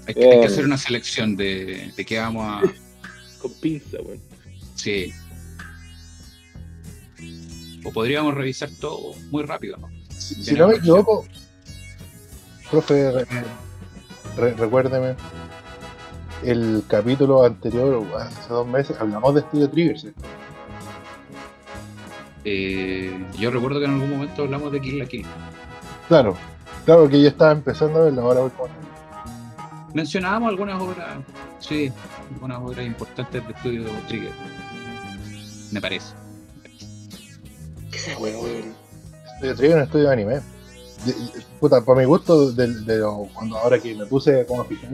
Hay, 0.07 0.13
que- 0.13 0.23
hay 0.25 0.39
que 0.39 0.43
Eh. 0.43 0.45
hacer 0.45 0.65
una 0.65 0.77
selección 0.77 1.35
de, 1.35 1.91
de 1.95 2.05
qué 2.05 2.19
vamos 2.19 2.43
a. 2.45 2.61
Con 3.41 3.51
pinza, 3.53 3.97
weón. 4.03 4.19
Sí. 4.75 5.11
O 7.83 7.91
podríamos 7.91 8.33
revisar 8.33 8.69
todo 8.79 9.13
muy 9.31 9.43
rápido, 9.43 9.77
¿no? 9.77 9.89
Si, 10.09 10.53
no 10.55 10.67
me 10.67 10.75
equivoco, 10.75 11.25
profe, 12.71 13.11
re- 13.11 13.25
re- 14.37 14.53
recuérdeme, 14.53 15.15
el 16.43 16.83
capítulo 16.87 17.43
anterior, 17.43 18.03
hace 18.17 18.53
dos 18.53 18.67
meses, 18.67 18.95
hablamos 18.99 19.35
de 19.35 19.41
Studio 19.41 19.69
Trigger, 19.69 19.99
¿sí? 19.99 20.13
Eh, 22.43 23.25
yo 23.39 23.49
recuerdo 23.49 23.79
que 23.79 23.85
en 23.85 23.93
algún 23.93 24.11
momento 24.11 24.43
hablamos 24.43 24.71
de 24.71 24.81
Kill 24.81 24.99
la 24.99 25.05
Kill. 25.05 25.25
Claro, 26.07 26.35
claro 26.85 27.09
que 27.09 27.21
yo 27.21 27.27
estaba 27.27 27.51
empezando 27.51 27.99
a 27.99 28.03
verlo, 28.05 28.21
ahora 28.21 28.41
voy 28.41 28.51
con 28.51 28.69
Mencionábamos 29.93 30.49
algunas 30.49 30.81
obras, 30.81 31.07
sí, 31.59 31.91
algunas 32.33 32.59
obras 32.59 32.85
importantes 32.85 33.47
de 33.47 33.53
estudio 33.53 33.83
de 33.85 33.91
Trigger. 34.07 34.31
Me 35.71 35.81
parece. 35.81 36.13
Studio 39.37 39.55
Trigger 39.55 39.69
es 39.69 39.75
un 39.75 39.81
estudio 39.81 40.05
de 40.07 40.13
anime. 40.13 40.54
Puta, 41.59 41.81
por 41.81 41.97
mi 41.97 42.05
gusto, 42.05 42.51
de, 42.51 42.67
de 42.81 42.97
lo- 42.97 43.27
cuando 43.33 43.57
ahora 43.57 43.79
que 43.79 43.93
me 43.95 44.05
puse 44.05 44.45
como 44.45 44.61
a 44.61 44.65
fijar, 44.65 44.89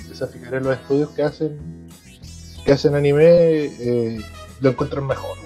empecé 0.00 0.24
a 0.24 0.26
fijar 0.26 0.54
en 0.54 0.64
los 0.64 0.74
estudios 0.76 1.10
que 1.10 1.22
hacen 1.22 1.88
que 2.64 2.72
hacen 2.72 2.94
anime, 2.94 3.24
eh, 3.24 4.20
lo 4.60 4.70
encuentran 4.70 5.04
mejor. 5.06 5.36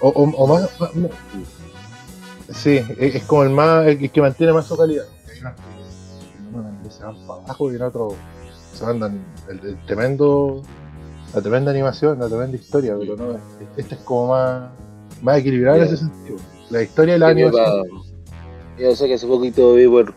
O, 0.00 0.08
o, 0.08 0.22
o 0.22 0.46
más, 0.46 0.68
más- 0.80 0.94
más- 0.94 1.10
Sí, 2.54 2.76
es, 2.98 3.14
es 3.16 3.24
como 3.24 3.44
el 3.44 3.50
más 3.50 3.86
el 3.86 4.10
que 4.10 4.20
mantiene 4.20 4.52
más 4.52 4.66
su 4.66 4.76
calidad. 4.76 5.04
Hay 5.30 5.38
unos 5.40 5.54
que- 6.84 6.90
se 6.90 7.04
van 7.04 7.16
para 7.26 7.42
abajo 7.44 7.72
y 7.72 7.76
en 7.76 7.82
otros 7.82 8.14
se 8.74 8.84
mandan 8.84 9.24
el, 9.48 9.58
el 9.66 9.86
tremendo 9.86 10.62
la 11.34 11.40
tremenda 11.40 11.70
animación, 11.70 12.18
la 12.18 12.28
tremenda 12.28 12.56
historia, 12.56 12.94
pero 12.98 13.16
no, 13.16 13.38
este 13.76 13.94
es 13.94 14.00
como 14.02 14.28
más, 14.28 14.70
más 15.22 15.38
equilibrado 15.38 15.78
en 15.78 15.84
ese 15.84 15.96
sentido. 15.96 16.36
La 16.68 16.82
historia 16.82 17.16
y 17.16 17.18
la 17.18 17.26
Sí, 17.26 17.32
animación. 17.32 17.64
pa- 17.64 18.11
Yo 18.78 18.96
sé 18.96 19.06
que 19.06 19.14
hace 19.14 19.26
poquito 19.26 19.74
vi 19.74 19.86
por, 19.86 20.14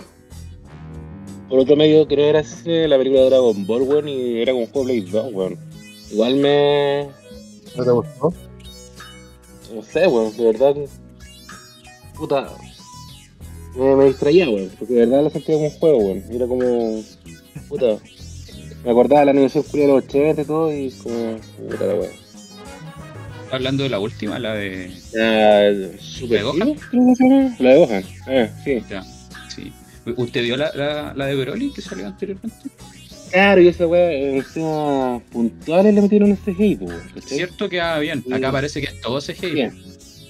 por 1.50 1.60
otro 1.60 1.76
medio, 1.76 2.08
creo 2.08 2.18
que 2.18 2.30
era 2.30 2.40
ese, 2.40 2.88
la 2.88 2.98
película 2.98 3.22
de 3.22 3.30
Dragon 3.30 3.68
Ball, 3.68 3.82
weón, 3.84 4.08
y 4.08 4.42
era 4.42 4.54
como 4.54 4.68
juego 4.68 4.86
Play 4.86 5.02
2, 5.02 5.34
weón. 5.34 5.60
Igual 6.12 6.36
me. 6.38 7.08
¿No 7.76 7.84
te 7.84 7.92
gustó? 7.92 8.34
No 9.74 9.82
sé, 9.84 10.08
weón, 10.08 10.36
de 10.36 10.46
verdad. 10.46 10.76
Puta. 12.16 12.50
Me, 13.76 13.96
me 13.96 14.06
distraía, 14.06 14.50
weón, 14.50 14.72
porque 14.80 14.94
de 14.94 15.06
verdad 15.06 15.24
lo 15.24 15.30
sentía 15.30 15.56
como 15.56 15.68
un 15.68 15.74
juego, 15.74 15.98
weón. 16.00 16.24
Era 16.32 16.48
como. 16.48 17.04
Puta. 17.70 17.98
Me 18.84 18.92
acordaba 18.92 19.20
de 19.20 19.26
la 19.26 19.32
animación 19.32 19.64
culia 19.64 19.88
de 19.88 19.94
los 19.94 20.04
80 20.06 20.42
y 20.42 20.46
todo, 20.46 20.74
y 20.74 20.92
como. 20.92 21.38
Puta 21.70 21.86
la 21.86 21.94
weón. 21.96 22.25
Hablando 23.52 23.84
de 23.84 23.90
la 23.90 24.00
última, 24.00 24.40
la 24.40 24.54
de. 24.56 24.92
Ah, 25.20 25.98
Super 26.00 26.44
¿La 26.44 26.66
de 26.66 26.66
Gohan? 26.66 27.56
La 27.60 27.70
de 27.70 27.78
Gohan. 27.78 28.04
Sí. 28.64 28.84
ya, 28.90 29.04
sí. 29.50 29.72
¿Usted 30.16 30.44
vio 30.44 30.58
la, 30.58 30.72
la, 30.76 31.14
la 31.16 31.26
de 31.26 31.36
Broly 31.36 31.72
que 31.74 31.82
salió 31.82 32.08
anteriormente? 32.08 32.70
Claro, 33.32 33.62
y 33.62 33.68
esa 33.68 33.88
weá, 33.88 34.12
en 34.12 34.38
escenas 34.38 35.22
puntuales 35.32 35.94
le 35.94 36.02
metieron 36.02 36.32
ese 36.32 36.54
CGI, 36.54 36.76
weón, 36.80 37.02
¿cachai? 37.14 37.38
Cierto 37.38 37.68
que 37.70 37.82
ah, 37.82 38.00
bien. 38.00 38.24
Acá 38.32 38.52
parece 38.52 38.82
que 38.82 38.88
es 38.88 39.02
todo 39.02 39.20
CGI. 39.20 39.52
Bien. 39.52 39.84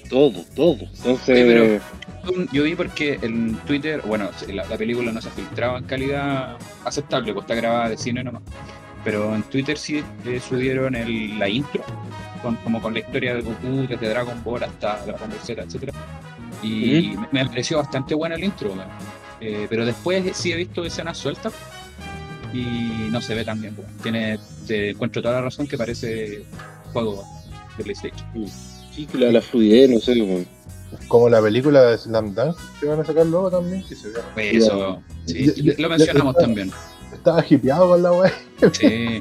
Todo, 0.09 0.43
todo. 0.55 0.77
Entonces, 0.81 1.25
pero- 1.25 1.81
Yo 2.51 2.63
vi 2.63 2.75
porque 2.75 3.19
en 3.21 3.55
Twitter, 3.67 4.01
bueno, 4.05 4.29
la, 4.53 4.65
la 4.65 4.77
película 4.77 5.11
no 5.11 5.21
se 5.21 5.29
filtraba 5.29 5.77
en 5.79 5.83
calidad 5.85 6.57
aceptable, 6.83 7.33
pues 7.33 7.43
está 7.43 7.55
grabada 7.55 7.89
de 7.89 7.97
cine 7.97 8.23
nomás. 8.23 8.43
Pero 9.05 9.33
en 9.33 9.43
Twitter 9.43 9.77
sí 9.77 10.03
eh, 10.25 10.41
subieron 10.41 10.95
el, 10.95 11.39
la 11.39 11.47
intro, 11.47 11.83
con, 12.41 12.55
como 12.57 12.81
con 12.81 12.93
la 12.93 12.99
historia 12.99 13.35
de 13.35 13.41
Goku, 13.41 13.87
desde 13.87 14.09
Dragon 14.09 14.43
Ball 14.43 14.63
hasta 14.63 15.05
Dragon 15.05 15.29
Ball 15.29 15.39
Z, 15.41 15.61
etc. 15.61 15.93
Y 16.61 17.15
me, 17.15 17.43
me 17.43 17.45
pareció 17.45 17.77
bastante 17.77 18.15
buena 18.15 18.35
el 18.35 18.43
intro. 18.43 18.73
Eh, 19.39 19.67
pero 19.69 19.85
después 19.85 20.35
sí 20.35 20.51
he 20.51 20.55
visto 20.55 20.83
escenas 20.83 21.17
sueltas 21.17 21.53
y 22.51 23.09
no 23.11 23.21
se 23.21 23.35
ve 23.35 23.45
tan 23.45 23.61
bien. 23.61 23.77
Tiene, 24.01 24.39
te 24.65 24.89
encuentro 24.91 25.21
toda 25.21 25.35
la 25.35 25.41
razón 25.41 25.67
que 25.67 25.77
parece 25.77 26.43
juego 26.91 27.23
de 27.77 27.83
PlayStation. 27.83 28.27
sí, 28.91 29.05
que 29.05 29.17
la, 29.17 29.31
la 29.31 29.41
fluidez, 29.41 29.89
no 29.89 29.99
sé, 29.99 30.19
weón. 30.21 30.47
Como 31.07 31.29
la 31.29 31.41
película 31.41 31.81
de 31.81 31.97
Slam 31.97 32.33
Dunk 32.33 32.55
que 32.79 32.85
van 32.85 33.01
a 33.01 33.05
sacar 33.05 33.25
luego 33.25 33.51
también, 33.51 33.83
que 33.83 33.95
se 33.95 34.07
ve. 34.07 34.19
Pues 34.33 34.55
eso, 34.55 35.01
sí, 35.25 35.53
lo 35.77 35.89
mencionamos 35.89 36.35
también. 36.35 36.71
Estaba 37.25 37.43
hipeado 37.49 37.89
con 37.89 38.03
la 38.03 38.11
wea. 38.11 38.33
Sí. 38.71 39.19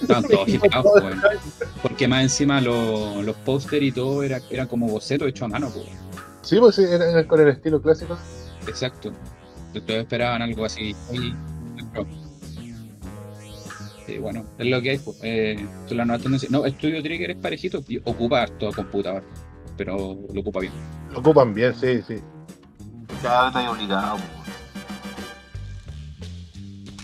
Estaban 0.00 0.22
todos 0.28 0.48
hipeados, 0.48 0.92
pues, 0.92 1.04
weón. 1.04 1.20
Porque 1.82 2.06
más 2.06 2.22
encima 2.22 2.60
lo- 2.60 3.20
los 3.20 3.34
póster 3.38 3.82
y 3.82 3.90
todo 3.90 4.22
era, 4.22 4.40
era 4.48 4.66
como 4.66 4.86
boceto 4.86 5.26
hecho 5.26 5.44
a 5.44 5.48
mano, 5.48 5.70
pues. 5.70 5.86
Sí, 6.42 6.58
pues 6.60 6.76
sí, 6.76 6.84
era, 6.88 7.10
era 7.10 7.26
con 7.26 7.40
el 7.40 7.48
estilo 7.48 7.82
clásico. 7.82 8.16
Exacto. 8.68 9.10
Todos 9.72 10.00
esperaban 10.00 10.40
algo 10.42 10.64
así. 10.64 10.94
Sí, 14.06 14.18
bueno, 14.18 14.44
es 14.58 14.66
lo 14.68 14.80
que 14.80 14.90
hay, 14.90 14.98
pues. 14.98 15.16
Eh, 15.22 15.66
son 15.88 15.96
las 15.96 16.06
nuevas 16.06 16.22
tendencias. 16.22 16.50
No, 16.52 16.64
Studio 16.66 17.02
Trigger 17.02 17.30
es 17.32 17.36
parejito 17.38 17.82
y 17.88 17.98
ocupa 18.04 18.42
harto 18.42 18.70
computador, 18.72 19.24
pero 19.76 20.16
lo 20.32 20.40
ocupa 20.40 20.60
bien. 20.60 20.72
Lo 21.12 21.18
ocupan 21.18 21.54
bien, 21.54 21.74
sí, 21.74 22.02
sí. 22.06 22.16
Cada 23.22 23.48
está 23.48 23.70
obligado, 23.70 24.16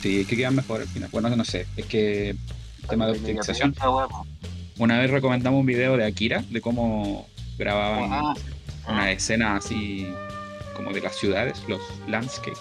Sí, 0.02 0.20
es 0.20 0.26
que 0.26 0.36
quedan 0.36 0.54
mejor 0.54 0.80
al 0.82 0.88
final. 0.88 1.08
Bueno, 1.12 1.28
no 1.34 1.44
sé, 1.44 1.66
es 1.76 1.86
que 1.86 2.30
el 2.30 2.38
tema 2.88 3.06
de 3.06 3.12
optimización. 3.12 3.74
Una 4.78 4.98
vez 5.00 5.10
recomendamos 5.10 5.58
un 5.60 5.66
video 5.66 5.96
de 5.96 6.04
Akira 6.06 6.44
de 6.50 6.60
cómo 6.60 7.26
grababan 7.58 8.34
una 8.88 9.10
escena 9.10 9.56
así 9.56 10.06
como 10.76 10.92
de 10.92 11.00
las 11.00 11.16
ciudades, 11.16 11.60
los 11.66 11.80
landscapes, 12.06 12.58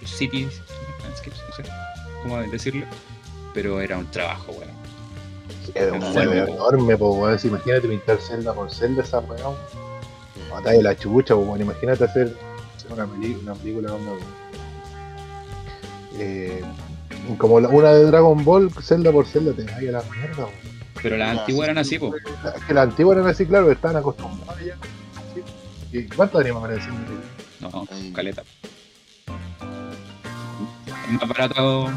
los 0.00 0.10
cities, 0.10 0.60
landscapes, 1.04 1.38
no 1.48 1.54
sé 1.56 1.62
cómo 2.22 2.38
decirlo, 2.42 2.84
pero 3.54 3.80
era 3.80 3.96
un 3.98 4.10
trabajo, 4.10 4.52
bueno. 4.52 4.72
Era 5.74 5.92
un 5.92 6.00
enorme, 6.54 6.96
pues 6.96 7.14
weón. 7.16 7.38
Imagínate 7.44 7.88
pintar 7.88 8.18
celda 8.20 8.52
por 8.52 8.68
celda 8.72 9.02
esa 9.04 9.20
weón. 9.20 9.54
Matar 10.50 10.72
de 10.74 10.82
la 10.82 10.96
chucha, 10.96 11.36
pues 11.36 11.46
weón. 11.46 11.60
Imagínate 11.60 12.04
hacer, 12.04 12.36
una, 12.90 13.06
peli- 13.06 13.38
una 13.40 13.54
película 13.54 13.92
una- 13.94 14.12
eh, 16.18 16.62
como 17.38 17.60
la- 17.60 17.68
una 17.68 17.92
de 17.92 18.04
Dragon 18.04 18.44
Ball, 18.44 18.70
celda 18.82 19.12
por 19.12 19.26
celda, 19.26 19.52
te 19.52 19.64
vaya 19.64 19.88
a 19.90 19.92
la 19.92 20.02
mierda. 20.10 20.46
Pero 21.02 21.16
las 21.16 21.36
Ah, 21.36 21.40
antiguas 21.40 21.64
eran 21.66 21.78
así, 21.78 21.98
pues. 21.98 22.14
Es 22.56 22.64
que 22.64 22.74
las 22.74 22.84
antiguas 22.88 23.16
eran 23.18 23.28
así, 23.30 23.46
claro, 23.46 23.70
estaban 23.72 23.96
acostumbradas 23.96 24.64
ya. 24.64 24.74
Sí. 25.34 25.98
¿Y 25.98 26.02
cuántos 26.04 26.40
animales 26.40 26.78
haciendo 26.80 27.12
No, 27.60 27.86
caleta. 28.14 28.42
Es 31.06 31.12
más 31.20 31.28
barato, 31.28 31.90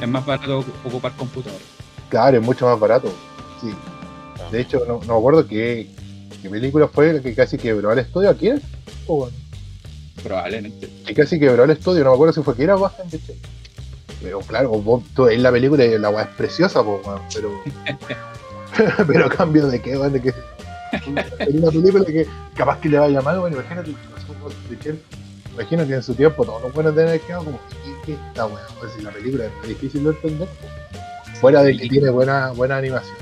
es 0.00 0.08
más 0.08 0.26
barato 0.26 0.64
ocupar 0.84 1.12
computadores. 1.16 1.66
Claro, 2.08 2.38
es 2.38 2.42
mucho 2.44 2.66
más 2.66 2.78
barato. 2.78 3.12
Sí. 3.60 3.70
De 4.50 4.60
hecho, 4.60 4.82
no, 4.86 5.00
no 5.06 5.12
me 5.14 5.18
acuerdo 5.18 5.46
qué, 5.46 5.88
qué 6.42 6.50
película 6.50 6.88
fue 6.88 7.12
la 7.14 7.20
que 7.22 7.34
casi 7.34 7.56
quebró 7.56 7.90
al 7.90 7.98
estudio. 8.00 8.28
¿Aquí? 8.30 8.50
O 9.06 9.16
bueno, 9.16 9.36
Probablemente. 10.22 10.88
que 11.06 11.14
casi 11.14 11.38
quebró 11.38 11.64
el 11.64 11.70
estudio. 11.70 12.04
No 12.04 12.10
me 12.10 12.14
acuerdo 12.14 12.32
si 12.32 12.42
fue 12.42 12.66
Bajan, 12.66 13.08
de 13.10 13.16
hecho. 13.16 13.32
Pero 14.22 14.40
claro, 14.40 14.68
vos, 14.70 15.02
tú 15.14 15.26
en 15.28 15.42
la 15.42 15.50
película 15.50 15.84
y 15.84 15.98
la 15.98 16.10
weá 16.10 16.22
es 16.24 16.28
preciosa, 16.36 16.82
po, 16.82 17.00
pero. 17.34 17.60
pero 19.06 19.26
a 19.26 19.28
cambio 19.30 19.66
de 19.66 19.80
qué, 19.82 19.96
weón, 19.96 20.12
de 20.12 20.22
que. 20.22 20.34
En 21.40 21.58
una 21.62 21.70
película 21.70 22.04
que 22.04 22.26
capaz 22.54 22.78
que 22.78 22.88
le 22.88 22.98
vaya 22.98 23.20
mal, 23.20 23.40
bueno, 23.40 23.56
imagínate. 23.56 23.92
que- 24.80 24.94
Imagino 25.54 25.86
que 25.86 25.94
en 25.94 26.02
su 26.02 26.14
tiempo 26.14 26.44
todos 26.46 26.62
los 26.62 26.72
buenos 26.72 26.94
deben 26.96 27.20
quedado 27.20 27.44
como, 27.44 27.60
¿qué, 28.06 28.14
esta 28.14 28.46
weá? 28.46 28.62
Pues 28.80 28.92
si 28.96 29.02
la 29.02 29.10
película 29.10 29.44
es 29.62 29.68
difícil 29.68 30.04
de 30.04 30.10
entender. 30.10 30.48
Fuera 31.40 31.62
de 31.62 31.76
que 31.76 31.86
Y- 31.86 31.88
tiene 31.88 32.08
buena, 32.10 32.52
buena 32.52 32.76
animación. 32.78 33.16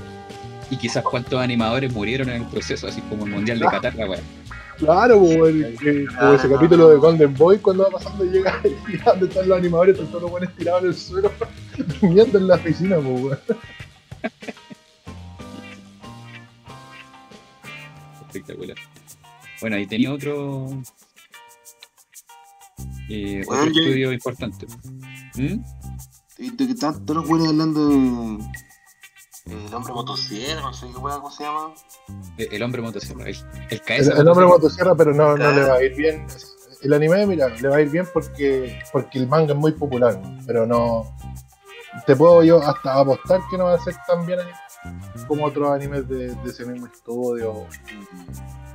Y 0.70 0.76
quizás 0.76 1.02
cuántos 1.02 1.40
animadores 1.40 1.92
murieron 1.92 2.28
en 2.28 2.42
el 2.42 2.48
proceso, 2.48 2.86
así 2.86 3.00
como 3.02 3.24
el 3.24 3.30
Mundial 3.32 3.58
de 3.58 3.66
Qatar, 3.66 3.94
la 3.96 4.08
weá. 4.08 4.20
Claro, 4.80 5.20
pues, 5.20 5.78
que- 5.78 6.06
como 6.06 6.32
ese 6.32 6.48
capítulo 6.48 6.88
de 6.88 6.96
Golden 6.96 7.34
Boy 7.34 7.58
cuando 7.58 7.84
va 7.84 7.90
pasando 7.90 8.24
y 8.24 8.30
llega 8.30 8.60
y 8.88 8.96
donde 8.96 9.26
están 9.26 9.48
los 9.48 9.58
animadores, 9.58 9.94
están 9.94 10.08
todos 10.08 10.22
los 10.22 10.30
buenos 10.30 10.56
tirados 10.56 10.82
en 10.82 10.88
el 10.88 10.94
suelo, 10.94 11.30
durmiendo 12.00 12.38
en 12.38 12.46
la 12.48 12.56
piscina, 12.58 12.96
pues, 12.96 13.22
weón. 13.22 13.38
Espectacular. 18.26 18.76
Bueno, 19.60 19.76
ahí 19.76 19.86
tenía 19.86 20.12
otro. 20.12 20.68
eh, 23.08 23.42
Bueno, 23.46 23.62
otro 23.62 23.80
estudio 23.82 24.12
importante. 24.12 24.66
¿Mm? 25.34 25.62
He 26.38 26.42
visto 26.42 26.66
que 26.66 26.72
están 26.72 27.04
todos 27.04 27.20
los 27.20 27.28
buenos 27.28 27.48
hablando 27.48 27.88
de. 27.88 28.38
El 29.46 29.74
hombre 29.74 29.92
motosierra, 29.92 30.60
no 30.60 30.72
sé 30.72 30.86
qué 30.92 30.98
weá, 30.98 31.16
¿cómo 31.16 31.30
se 31.30 31.44
llama? 31.44 31.72
El 32.36 32.62
hombre 32.62 32.82
motosierra, 32.82 33.24
el, 33.28 33.36
el 33.36 33.66
El, 33.70 33.80
KS. 33.80 34.08
el 34.18 34.28
hombre 34.28 34.46
motosierra. 34.46 34.94
pero 34.94 35.12
no, 35.14 35.36
no 35.36 35.50
le 35.52 35.62
va 35.64 35.74
a 35.74 35.82
ir 35.82 35.94
bien. 35.96 36.26
el 36.82 36.92
anime, 36.92 37.26
mira, 37.26 37.48
le 37.48 37.68
va 37.68 37.76
a 37.76 37.80
ir 37.80 37.88
bien 37.90 38.06
porque, 38.12 38.78
porque 38.92 39.18
el 39.18 39.26
manga 39.28 39.52
es 39.52 39.58
muy 39.58 39.72
popular, 39.72 40.20
pero 40.46 40.66
no. 40.66 41.14
Te 42.06 42.14
puedo 42.14 42.42
yo 42.44 42.62
hasta 42.62 42.94
apostar 43.00 43.40
que 43.50 43.58
no 43.58 43.64
va 43.64 43.74
a 43.74 43.78
ser 43.80 43.94
tan 44.06 44.24
bien 44.24 44.38
como 45.26 45.46
otros 45.46 45.70
animes 45.70 46.08
de, 46.08 46.34
de 46.34 46.50
ese 46.50 46.64
mismo 46.64 46.86
estudio. 46.86 47.66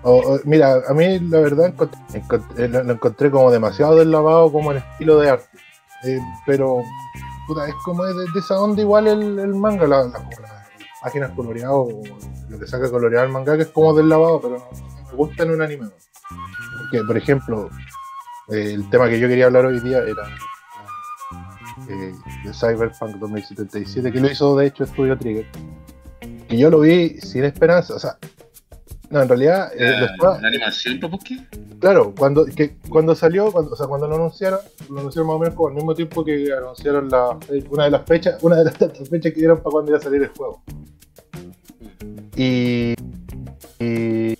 O- 0.03 0.11
o- 0.33 0.39
mira, 0.43 0.81
a 0.87 0.93
mí 0.93 1.19
la 1.19 1.39
verdad 1.39 1.73
eh, 2.13 2.67
lo, 2.67 2.83
lo 2.83 2.93
encontré 2.93 3.31
como 3.31 3.49
demasiado 3.51 3.95
deslavado 3.95 4.51
como 4.51 4.71
en 4.71 4.79
estilo 4.79 5.17
de 5.19 5.29
arte. 5.29 5.57
Eh, 6.03 6.19
pero 6.45 6.81
puta, 7.47 7.67
es 7.67 7.73
como 7.85 8.03
de, 8.03 8.13
de 8.13 8.39
esa 8.39 8.59
onda 8.59 8.81
igual 8.81 9.07
el, 9.07 9.39
el 9.39 9.55
manga, 9.55 9.87
la- 9.87 10.03
la- 10.03 10.29
páginas 11.05 11.31
coloreadas 11.35 11.71
o 11.71 12.01
lo 12.49 12.59
que 12.59 12.65
saca 12.65 12.89
coloreado 12.89 13.27
el 13.27 13.31
manga 13.31 13.55
que 13.55 13.61
es 13.61 13.67
como 13.67 13.93
deslavado, 13.93 14.41
pero 14.41 14.57
no, 14.57 15.05
me 15.05 15.13
gusta 15.15 15.43
en 15.43 15.51
un 15.51 15.61
anime. 15.61 15.89
Porque, 16.79 17.03
por 17.05 17.15
ejemplo, 17.15 17.69
eh, 18.49 18.71
el 18.73 18.89
tema 18.89 19.07
que 19.07 19.19
yo 19.19 19.27
quería 19.27 19.45
hablar 19.45 19.67
hoy 19.67 19.79
día 19.81 19.99
era 19.99 20.27
eh, 21.87 22.11
Cyberpunk 22.51 23.17
2077, 23.17 24.11
que 24.11 24.19
lo 24.19 24.31
hizo 24.31 24.57
de 24.57 24.65
hecho 24.65 24.83
Studio 24.87 25.15
Trigger. 25.15 25.45
Que 26.47 26.57
yo 26.57 26.71
lo 26.71 26.79
vi 26.79 27.21
sin 27.21 27.43
esperanza, 27.43 27.93
o 27.93 27.99
sea, 27.99 28.17
no, 29.15 29.21
en 29.23 29.29
realidad, 29.29 29.71
eh, 29.73 30.05
estaba- 30.13 30.41
la 30.41 30.47
animación, 30.49 30.99
¿por 30.99 31.17
qué? 31.23 31.37
Claro, 31.79 32.13
cuando, 32.17 32.45
que, 32.45 32.75
cuando 32.89 33.15
salió, 33.15 33.51
cuando, 33.51 33.71
o 33.71 33.75
sea, 33.77 33.87
cuando 33.87 34.07
lo 34.07 34.15
anunciaron, 34.15 34.59
lo 34.89 34.99
anunciaron 34.99 35.27
más 35.27 35.35
o 35.35 35.39
menos 35.39 35.55
como 35.55 35.69
al 35.69 35.73
mismo 35.75 35.93
tiempo 35.95 36.23
que 36.25 36.51
anunciaron 36.51 37.09
la, 37.09 37.37
fe- 37.47 37.63
una 37.69 37.85
de 37.85 37.91
las 37.91 38.05
fechas, 38.05 38.43
una 38.43 38.57
de 38.57 38.65
las 38.65 38.73
tantas 38.77 39.07
fechas 39.09 39.31
que 39.33 39.39
dieron 39.39 39.57
para 39.59 39.71
cuando 39.71 39.91
iba 39.91 39.97
a 39.97 40.01
salir 40.01 40.21
el 40.23 40.29
juego. 40.29 40.61
Y, 42.35 42.93
y, 43.79 44.37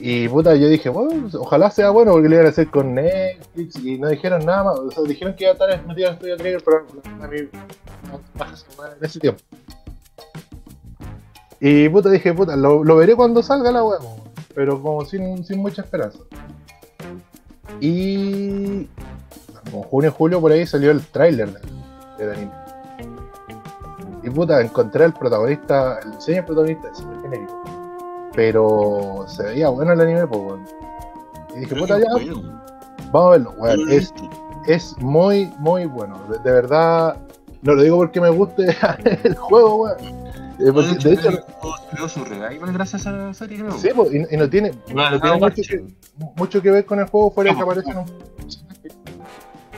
y 0.00 0.28
puta, 0.28 0.54
yo 0.54 0.68
dije, 0.68 0.88
bueno, 0.88 1.28
ojalá 1.38 1.70
sea 1.70 1.90
bueno 1.90 2.12
porque 2.12 2.28
lo 2.28 2.34
iban 2.36 2.46
a 2.46 2.50
hacer 2.50 2.68
con 2.68 2.94
Netflix 2.94 3.76
y 3.84 3.98
no 3.98 4.08
dijeron 4.08 4.46
nada 4.46 4.64
más. 4.64 4.78
O 4.78 4.90
sea, 4.90 5.02
dijeron 5.04 5.34
que 5.34 5.44
iba 5.44 5.50
a 5.50 5.54
estar 5.54 5.86
metido 5.86 6.08
en 6.10 6.16
Studio 6.16 6.36
Trigger, 6.36 6.62
pero 6.64 6.86
a 7.22 7.26
mí 7.28 7.36
no 8.10 8.86
en 8.96 9.04
ese 9.04 9.20
tiempo. 9.20 9.42
Y 11.60 11.88
puta, 11.88 12.10
dije, 12.10 12.32
puta, 12.32 12.56
lo, 12.56 12.84
lo 12.84 12.96
veré 12.96 13.16
cuando 13.16 13.42
salga 13.42 13.72
la 13.72 13.82
web, 13.82 14.00
pero 14.54 14.80
como 14.80 15.04
sin, 15.04 15.44
sin 15.44 15.60
mucha 15.60 15.82
esperanza. 15.82 16.18
Y 17.80 18.88
como 19.70 19.82
junio, 19.84 20.12
julio, 20.12 20.40
por 20.40 20.52
ahí 20.52 20.66
salió 20.66 20.90
el 20.90 21.04
tráiler 21.06 21.52
del, 21.52 21.62
del 22.18 22.30
anime. 22.30 22.52
Y 24.22 24.30
puta, 24.30 24.60
encontré 24.60 25.04
al 25.04 25.14
protagonista, 25.14 26.00
el 26.04 26.12
diseño 26.12 26.44
protagonista 26.44 26.88
es 26.90 26.98
súper 26.98 27.22
genérico. 27.22 27.62
Pero 28.34 29.24
se 29.26 29.42
veía 29.42 29.68
bueno 29.68 29.92
el 29.92 30.00
anime, 30.00 30.26
pues, 30.26 30.40
weón. 30.40 30.64
Y 31.56 31.60
dije, 31.60 31.74
puta, 31.74 31.98
ya, 31.98 32.06
vamos 33.10 33.26
a 33.26 33.30
verlo, 33.30 33.54
weón. 33.58 33.90
Es, 33.90 34.12
es 34.66 34.96
muy, 34.98 35.52
muy 35.58 35.86
bueno. 35.86 36.18
De, 36.28 36.38
de 36.38 36.52
verdad, 36.52 37.16
no 37.62 37.74
lo 37.74 37.82
digo 37.82 37.96
porque 37.96 38.20
me 38.20 38.30
guste 38.30 38.76
el 39.24 39.34
juego, 39.34 39.76
weón. 39.76 40.27
Eh, 40.60 40.72
porque, 40.72 40.94
de 40.94 41.12
hecho, 41.14 41.30
Creo 41.92 42.08
su 42.08 42.24
revival 42.24 42.72
gracias 42.72 43.06
a 43.06 43.12
la 43.12 43.34
serie, 43.34 43.58
creo. 43.60 43.78
sí, 43.78 43.88
pues, 43.94 44.12
y, 44.12 44.34
y 44.34 44.36
no 44.36 44.48
tiene, 44.50 44.72
no 44.92 45.20
tiene 45.20 45.38
mucho, 45.38 45.62
que, 45.62 45.84
mucho 46.36 46.62
que 46.62 46.70
ver 46.70 46.84
con 46.84 46.98
el 46.98 47.06
juego 47.06 47.30
fuera 47.30 47.50
de 47.50 47.56
que 47.56 47.62
aparece 47.62 47.90
un 47.94 48.04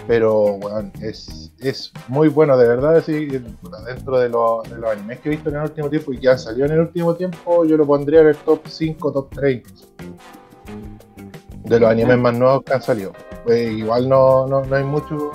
pero 0.06 0.56
bueno, 0.58 0.90
es, 1.00 1.52
es 1.60 1.92
muy 2.08 2.28
bueno 2.28 2.56
de 2.56 2.66
verdad 2.66 2.96
así, 2.96 3.26
dentro 3.26 4.18
de, 4.18 4.28
lo- 4.28 4.62
de 4.68 4.76
los 4.76 4.90
animes 4.90 5.20
que 5.20 5.28
he 5.28 5.32
visto 5.32 5.50
en 5.50 5.56
el 5.56 5.62
último 5.62 5.88
tiempo 5.88 6.12
y 6.12 6.18
que 6.18 6.28
han 6.28 6.38
salido 6.38 6.66
en 6.66 6.72
el 6.72 6.80
último 6.80 7.14
tiempo 7.14 7.64
yo 7.64 7.76
lo 7.76 7.86
pondría 7.86 8.22
en 8.22 8.28
el 8.28 8.36
top 8.36 8.62
5, 8.66 9.12
top 9.12 9.28
3 9.34 9.56
incluso. 9.58 9.86
de 11.64 11.78
los 11.80 11.90
animes 11.90 12.18
más 12.18 12.34
nuevos 12.36 12.64
que 12.64 12.72
han 12.72 12.82
salido 12.82 13.12
Pues 13.44 13.70
igual 13.70 14.08
no, 14.08 14.46
no, 14.48 14.64
no 14.64 14.74
hay 14.76 14.82
mucho 14.84 15.30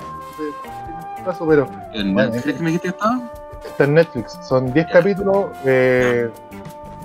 caso 1.24 1.46
pero 1.48 1.66
¿En 1.94 2.12
Bueno, 2.12 2.32
Netflix 2.32 2.60
me 2.60 2.66
dijiste 2.66 2.88
que 2.88 2.94
estaba? 2.96 3.32
Está 3.76 3.84
en 3.84 3.94
Netflix. 3.94 4.38
Son 4.48 4.72
10 4.72 4.86
capítulos. 4.92 5.46
eh, 5.64 6.30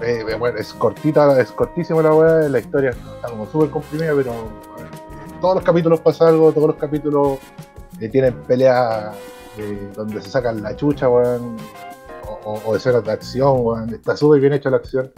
eh, 0.02 0.36
bueno, 0.40 0.58
es 0.58 0.74
cortita, 0.74 1.40
es 1.40 1.52
cortísima 1.52 2.02
la 2.02 2.14
weá. 2.14 2.50
La 2.50 2.60
historia 2.60 2.92
está 2.92 3.30
como 3.30 3.46
súper 3.46 3.70
comprimida, 3.70 4.14
pero 4.16 4.32
bueno, 4.34 4.90
todos 5.42 5.56
los 5.56 5.64
capítulos 5.64 6.00
pasa 6.00 6.28
algo. 6.30 6.52
Todos 6.52 6.68
los 6.68 6.78
capítulos 6.78 7.38
eh, 8.00 8.10
tienen 8.10 8.34
peleas 8.44 9.14
eh, 9.58 9.92
donde 9.96 10.22
se 10.22 10.30
sacan 10.30 10.62
la 10.64 10.76
chucha, 10.76 11.10
weón. 11.10 11.58
O, 12.28 12.40
o- 12.52 12.62
o 12.66 12.76
escenas 12.76 13.04
de 13.04 13.12
acción, 13.12 13.58
weón. 13.60 13.94
Está 13.94 14.16
súper 14.16 14.40
bien 14.40 14.54
hecha 14.54 14.70
la 14.70 14.78
acción. 14.78 15.12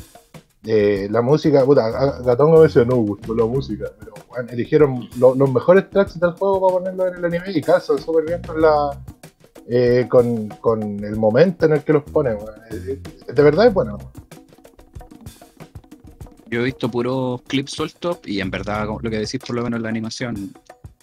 Eh, 0.65 1.07
la 1.11 1.21
música, 1.21 1.63
puta, 1.65 1.89
Gatón 2.21 2.55
a 2.55 2.59
veces 2.61 2.87
no 2.87 2.95
gustó 2.95 3.35
la 3.35 3.45
música, 3.45 3.85
pero 3.99 4.13
weón, 4.31 4.49
eligieron 4.49 5.09
lo- 5.19 5.35
los 5.35 5.51
mejores 5.53 5.89
tracks 5.89 6.19
del 6.19 6.31
juego 6.31 6.61
para 6.61 6.79
ponerlo 6.79 7.07
en 7.07 7.15
el 7.15 7.25
anime 7.25 7.51
y 7.53 7.61
calzan 7.61 7.99
súper 7.99 8.25
bien 8.25 8.41
con 8.41 8.61
la, 8.61 8.91
eh, 9.67 10.05
con, 10.09 10.47
con 10.49 11.03
el 11.03 11.15
momento 11.15 11.65
en 11.65 11.73
el 11.73 11.83
que 11.83 11.93
los 11.93 12.03
ponen. 12.03 12.35
weón. 12.37 12.49
Eh, 12.71 12.99
eh, 13.27 13.33
De 13.33 13.43
verdad 13.43 13.67
es 13.67 13.73
bueno. 13.73 13.97
Yo 16.49 16.61
he 16.61 16.65
visto 16.65 16.89
puros 16.91 17.41
clips 17.43 17.71
sueltos 17.71 18.19
y 18.25 18.39
en 18.39 18.51
verdad, 18.51 18.85
lo 18.87 19.09
que 19.09 19.17
decís, 19.17 19.39
por 19.39 19.55
lo 19.55 19.63
menos 19.63 19.81
la 19.81 19.89
animación 19.89 20.51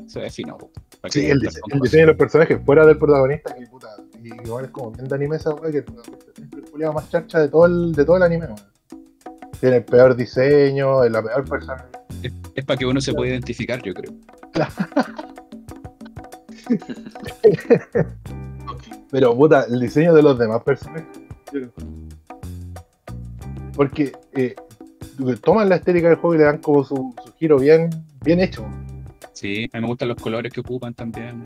se 0.06 0.20
ve 0.20 0.30
fino. 0.30 0.56
po. 0.56 0.70
¿Para 1.00 1.10
Sí, 1.12 1.26
el, 1.26 1.40
dise- 1.40 1.60
el 1.72 1.80
diseño 1.80 2.02
de 2.02 2.06
los 2.08 2.16
personajes 2.16 2.60
fuera 2.64 2.84
del 2.86 2.98
protagonista, 2.98 3.54
que 3.54 3.66
puta, 3.66 3.88
y 4.22 4.28
igual 4.46 4.66
es 4.66 4.70
como 4.70 4.90
bien 4.92 5.08
de 5.08 5.14
anime 5.14 5.36
esa 5.36 5.54
weá, 5.54 5.72
que 5.72 5.78
es 5.78 5.84
el 6.78 6.92
más 6.92 7.08
charcha 7.10 7.38
de 7.40 7.48
todo 7.48 7.64
el, 7.66 7.92
de 7.92 8.04
todo 8.04 8.16
el 8.18 8.22
anime. 8.22 8.44
weón. 8.46 8.60
Tiene 9.58 9.76
el 9.78 9.84
peor 9.84 10.14
diseño, 10.14 11.02
la 11.08 11.22
peor 11.22 11.44
persona. 11.48 11.86
Es, 12.22 12.32
es 12.54 12.64
para 12.64 12.78
que 12.78 12.86
uno 12.86 13.00
se 13.00 13.12
pueda 13.12 13.30
identificar, 13.32 13.82
yo 13.82 13.92
creo. 13.94 14.12
Pero 19.10 19.34
puta, 19.36 19.64
el 19.68 19.80
diseño 19.80 20.14
de 20.14 20.22
los 20.22 20.38
demás 20.38 20.62
personajes. 20.62 21.06
Porque 23.74 24.12
eh, 24.34 24.54
toman 25.42 25.68
la 25.68 25.76
estética 25.76 26.08
del 26.08 26.16
juego 26.18 26.34
y 26.34 26.38
le 26.38 26.44
dan 26.44 26.58
como 26.58 26.84
su, 26.84 27.14
su 27.24 27.32
giro 27.34 27.58
bien, 27.58 27.90
bien 28.22 28.40
hecho. 28.40 28.64
Sí, 29.32 29.68
a 29.72 29.76
mí 29.78 29.82
me 29.82 29.88
gustan 29.88 30.08
los 30.08 30.16
colores 30.18 30.52
que 30.52 30.60
ocupan 30.60 30.92
también. 30.94 31.44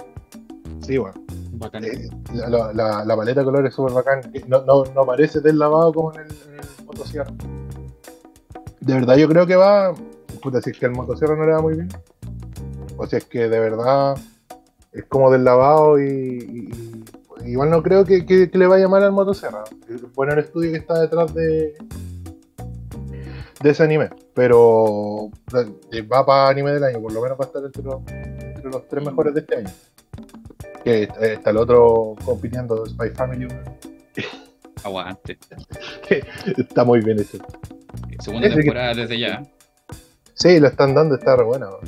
Sí, 0.81 0.98
bueno. 0.98 1.14
Bacán. 1.53 1.85
Eh, 1.85 2.09
la, 2.35 2.72
la- 2.72 3.05
la- 3.05 3.16
paleta 3.16 3.40
de 3.40 3.44
colores 3.44 3.70
es 3.70 3.77
súper 3.77 3.92
bacán. 3.94 4.20
No, 4.48 4.64
no, 4.64 4.85
no 4.85 5.07
parece 5.07 5.40
deslavado 5.40 5.92
como 5.92 6.12
en 6.14 6.20
el, 6.20 6.27
en 6.27 6.55
el 6.55 6.85
motosierra. 6.87 7.33
De 8.81 8.94
verdad, 8.94 9.16
yo 9.16 9.29
creo 9.29 9.46
que 9.46 9.57
va. 9.57 9.94
Puta, 10.42 10.61
si 10.61 10.70
es 10.70 10.79
que 10.79 10.87
el 10.87 10.92
motosierra 10.92 11.37
no 11.37 11.46
le 11.46 11.53
va 11.53 11.62
muy 11.62 11.74
bien. 11.74 11.88
O 12.96 13.07
si 13.07 13.16
es 13.16 13.24
que 13.24 13.48
de 13.48 13.61
verdad 13.61 14.16
es 14.92 15.05
como 15.07 15.31
deslavado 15.31 15.98
y- 16.00 16.68
y 16.72 16.84
igual 17.55 17.71
no 17.71 17.83
creo 17.83 18.05
que, 18.05 18.27
que- 18.27 18.51
que 18.51 18.59
le 18.59 18.67
vaya 18.67 18.87
mal 18.88 19.03
al 19.03 19.12
motosierra. 19.12 19.64
Bueno 20.14 20.33
el 20.35 20.40
estudio 20.40 20.73
que 20.73 20.79
está 20.79 21.01
detrás 21.01 21.33
de. 21.35 21.75
de 23.62 23.71
ese 23.71 23.83
anime. 23.83 24.11
Pero 24.35 25.31
eh, 25.93 26.03
va 26.03 26.27
para 26.27 26.49
anime 26.49 26.73
del 26.73 26.85
año, 26.85 27.01
por 27.01 27.12
lo 27.12 27.23
menos 27.23 27.38
va 27.38 27.45
a 27.45 27.47
estar 27.47 27.62
entre 27.64 27.83
los, 27.83 28.01
entre 28.11 28.64
los 28.71 28.87
tres 28.88 29.05
mejores 29.05 29.33
de 29.35 29.40
este 29.40 29.57
año 29.57 29.71
que 30.83 31.05
está 31.21 31.49
el 31.51 31.57
otro 31.57 32.14
compitiendo, 32.27 32.85
Spy 32.85 33.09
Family, 33.11 33.49
Aguante. 34.85 35.38
está 36.59 36.85
muy 36.85 37.01
bien 37.01 37.21
hecho. 37.21 37.38
Segunda 38.19 38.49
Ese 38.49 38.57
que- 38.57 38.62
temporada 38.62 38.93
desde 38.95 39.19
ya. 39.19 39.43
Sí, 40.35 40.61
lo 40.61 40.69
están 40.69 40.95
dando, 40.95 41.14
está 41.14 41.37
re 41.37 41.45
bueno. 41.45 41.79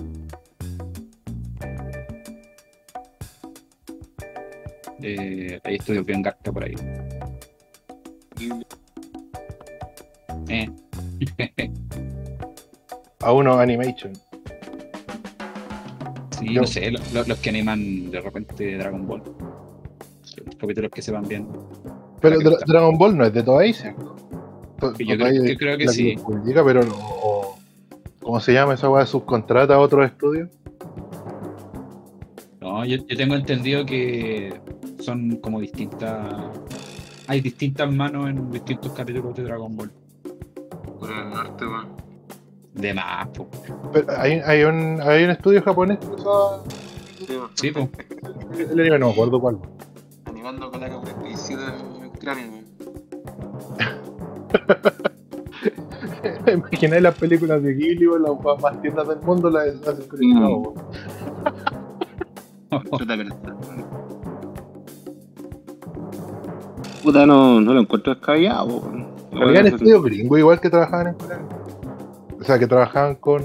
Eh, 5.03 5.61
hay 5.63 5.75
estudios 5.77 6.05
bien 6.07 6.23
garca 6.23 6.53
por 6.53 6.65
ahí. 6.65 6.75
Eh. 10.49 10.71
A 13.21 13.33
uno 13.33 13.59
Animation. 13.59 14.13
Sí, 16.39 16.53
Yo- 16.55 16.61
no 16.61 16.67
sé, 16.67 16.91
lo- 16.91 17.01
lo- 17.15 17.25
los 17.25 17.39
que 17.39 17.49
animan 17.51 18.11
de 18.11 18.21
repente 18.21 18.77
Dragon 18.77 19.07
Ball. 19.07 19.23
Los 20.45 20.55
capítulos 20.57 20.91
que 20.93 21.03
se 21.03 21.11
van 21.13 21.27
bien. 21.27 21.49
Pero 22.21 22.39
Dra-. 22.41 22.59
Dragon 22.67 22.97
Ball 22.99 23.17
no 23.17 23.25
es 23.25 23.33
de 23.33 23.43
Toei, 23.43 23.73
Que 23.73 25.05
yo 25.05 25.17
creo- 25.17 25.27
es 25.29 25.43
yo 25.51 25.57
creo 25.57 25.79
que 25.79 25.89
sí. 25.89 26.15
publica, 26.17 26.63
pero 26.65 26.83
no. 26.85 26.95
o- 26.95 27.57
¿Cómo 28.23 28.39
se 28.41 28.53
llama 28.53 28.75
esa 28.75 28.91
weá? 28.91 29.07
¿Subcontrata 29.07 29.75
a 29.75 29.79
otros 29.79 30.05
estudios? 30.05 30.51
No, 32.61 32.85
yo, 32.85 32.97
yo 33.07 33.17
tengo 33.17 33.35
entendido 33.37 33.87
que 33.87 34.53
son 35.07 35.37
como 35.37 35.61
distintas. 35.61 36.27
Hay 37.29 37.41
distintas 37.41 37.91
manos 37.93 38.29
en 38.29 38.51
distintos 38.51 38.93
capítulos 38.93 39.35
de 39.35 39.45
Dragon 39.45 39.75
Ball. 39.77 39.91
Por 40.99 41.11
el 41.11 41.31
norte, 41.31 41.65
weón. 41.67 41.89
De 42.75 42.93
más, 42.93 43.29
po. 43.29 43.49
Pero 43.93 44.07
hay, 44.19 44.33
hay, 44.45 44.65
un, 44.65 45.01
hay 45.01 45.25
un 45.25 45.31
estudio 45.31 45.63
japonés 45.63 45.99
que 45.99 46.07
usa 46.09 46.61
Sí, 47.55 47.71
po. 47.71 47.89
el 48.59 48.81
anime, 48.81 48.99
no 48.99 49.07
me 49.07 49.13
acuerdo 49.13 49.41
cuál. 49.41 49.59
Animando 50.25 50.71
con 50.71 50.81
la 50.81 50.89
capricio 50.89 51.57
del 51.57 52.11
cráneo, 52.21 52.51
weón. 52.51 52.67
Imagináis 56.53 57.03
las 57.03 57.15
películas 57.15 57.63
de 57.63 57.75
Ghibli, 57.75 58.09
weón, 58.09 58.23
las 58.23 58.61
más 58.61 58.83
tiernas 58.83 59.09
del 59.09 59.21
mundo, 59.21 59.51
las 59.51 59.67
hacen 59.87 60.09
con 60.09 60.21
el 60.23 60.29
Mm. 60.29 60.65
Puta 67.07 67.25
no, 67.25 67.61
no 67.61 67.73
lo 67.73 67.83
encuentro 67.83 68.13
descabellado. 68.15 68.83
Habían 69.33 69.69
estudios 69.69 70.03
gringos 70.03 70.41
igual 70.41 70.61
que 70.61 70.69
trabajaban 70.69 71.07
en 71.07 71.15
Corea. 71.15 71.41
O 72.41 72.43
sea, 72.43 72.59
que 72.59 72.67
trabajaban 72.67 73.15
con. 73.15 73.45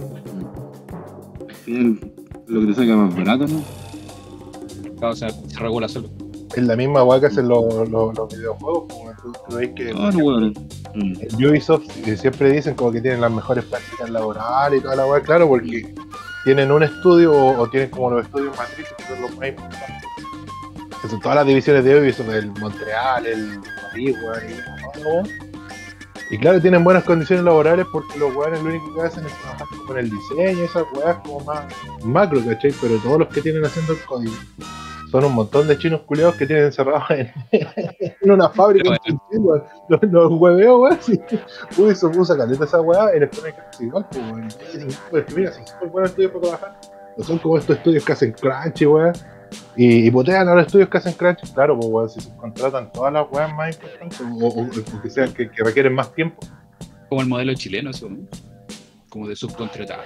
Lo 1.67 2.61
que 2.61 2.65
te 2.65 2.73
saca 2.73 2.95
más 2.95 3.15
barato, 3.15 3.45
¿no? 3.45 5.07
O 5.07 5.13
sea, 5.13 5.29
se 5.29 5.59
regula 5.59 5.87
solo. 5.87 6.09
En 6.55 6.65
la 6.65 6.75
misma 6.75 7.03
weá 7.03 7.19
que 7.19 7.27
hacen 7.27 7.47
los, 7.47 7.87
los, 7.87 8.17
los 8.17 8.35
videojuegos, 8.35 8.91
como 8.91 9.11
tú, 9.21 9.31
tú 9.47 9.55
veis 9.55 9.69
que 9.75 9.91
Claro, 9.91 10.17
Ubisoft 11.37 12.07
eh, 12.07 12.17
siempre 12.17 12.53
dicen 12.53 12.73
como 12.73 12.91
que 12.91 12.99
tienen 12.99 13.21
las 13.21 13.31
mejores 13.31 13.63
prácticas 13.65 14.09
laborales 14.09 14.79
y 14.79 14.81
toda 14.81 14.95
la 14.95 15.05
weá, 15.05 15.21
claro, 15.21 15.47
porque 15.47 15.93
tienen 16.45 16.71
un 16.71 16.81
estudio 16.81 17.31
o, 17.31 17.61
o 17.61 17.69
tienen 17.69 17.91
como 17.91 18.09
los 18.09 18.25
estudios 18.25 18.57
matrices 18.57 18.91
que 18.97 19.03
son 19.03 19.21
los 19.21 19.37
más 19.37 19.49
importantes. 19.49 20.10
Son 21.11 21.19
todas 21.19 21.35
las 21.35 21.45
divisiones 21.45 21.83
de 21.83 21.99
Ubisoft, 21.99 22.29
el 22.29 22.51
Montreal, 22.51 23.25
el 23.25 23.59
Madrid, 23.59 24.15
weón, 24.23 25.27
y 26.29 26.37
claro, 26.37 26.61
tienen 26.61 26.85
buenas 26.85 27.03
condiciones 27.03 27.43
laborales 27.43 27.85
porque 27.91 28.17
los 28.17 28.33
weones 28.33 28.63
lo 28.63 28.69
único 28.69 28.93
que 28.95 29.01
hacen 29.01 29.25
es 29.25 29.33
trabajar 29.41 29.67
con 29.85 29.97
el 29.97 30.09
diseño, 30.09 30.63
esas 30.63 30.85
weas 30.93 31.17
como 31.17 31.41
más 31.41 31.65
macro, 32.05 32.39
¿cachai? 32.45 32.73
Pero 32.81 32.97
todos 32.99 33.19
los 33.19 33.27
que 33.27 33.41
tienen 33.41 33.65
haciendo 33.65 33.91
el 33.91 33.99
código 34.05 34.33
son 35.11 35.25
un 35.25 35.33
montón 35.33 35.67
de 35.67 35.77
chinos 35.77 35.99
culiados 36.05 36.35
que 36.35 36.47
tienen 36.47 36.67
encerrados 36.67 37.03
en, 37.09 37.29
en 37.51 38.31
una 38.31 38.47
fábrica. 38.47 38.97
Los, 39.89 40.01
los 40.03 40.31
hueveos, 40.31 40.79
weón. 40.79 40.97
Sí. 41.01 41.19
Ubisoft 41.77 42.15
usa 42.15 42.37
caleta 42.37 42.63
esa 42.63 42.79
weá, 42.79 43.09
Electronic 43.09 43.59
Arts 43.59 43.81
igual, 43.81 44.07
pues, 45.09 45.35
mira, 45.35 45.51
son 45.51 45.67
súper 45.67 45.89
buenos 45.89 46.11
estudios 46.11 46.31
para 46.31 46.41
trabajar. 46.41 46.79
No 47.17 47.23
son 47.25 47.39
como 47.39 47.57
estos 47.57 47.75
estudios 47.75 48.05
que 48.05 48.13
hacen 48.13 48.31
crunch, 48.31 48.83
weón. 48.83 49.13
Y, 49.75 50.07
y 50.07 50.11
putean 50.11 50.47
a 50.49 50.55
los 50.55 50.65
estudios 50.65 50.89
que 50.89 50.97
hacen 50.97 51.13
crunch, 51.13 51.53
claro, 51.53 51.77
pues 51.77 51.89
weón, 51.89 52.09
si 52.09 52.21
se 52.21 52.35
contratan 52.37 52.91
todas 52.91 53.11
las 53.13 53.25
weas 53.31 53.53
más 53.53 53.75
importantes 53.75 54.21
o, 54.21 54.47
o- 54.47 54.63
o 54.65 55.01
que 55.01 55.09
sean 55.09 55.33
que, 55.33 55.49
que 55.49 55.63
requieren 55.63 55.93
más 55.93 56.13
tiempo. 56.13 56.39
Como 57.09 57.21
el 57.21 57.27
modelo 57.27 57.53
chileno, 57.53 57.89
eso, 57.89 58.09
¿no? 58.09 58.17
Como 59.09 59.27
de 59.27 59.35
subcontratado. 59.35 60.01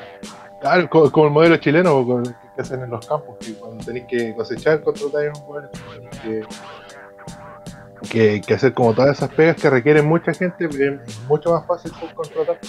Claro, 0.62 0.90
co- 0.90 1.12
como, 1.12 1.28
el 1.28 1.34
modelo 1.34 1.58
chileno 1.58 2.24
que 2.56 2.62
hacen 2.62 2.82
en 2.82 2.90
los 2.90 3.06
campos, 3.06 3.36
que 3.40 3.54
cuando 3.54 3.84
tenéis 3.86 4.06
que 4.10 4.34
cosechar, 4.36 4.82
contratáis 4.84 5.30
a 5.30 5.44
un 5.44 5.50
weón 5.52 5.70
que, 6.24 6.42
que, 8.10 8.42
que 8.42 8.54
hacer 8.54 8.74
como 8.74 8.94
todas 8.94 9.18
esas 9.18 9.30
pegas 9.30 9.56
que 9.58 9.70
requieren 9.70 10.06
mucha 10.08 10.34
gente, 10.34 10.66
es 10.66 11.20
mucho 11.28 11.52
más 11.52 11.66
fácil 11.68 11.92
subcontratar. 11.92 12.60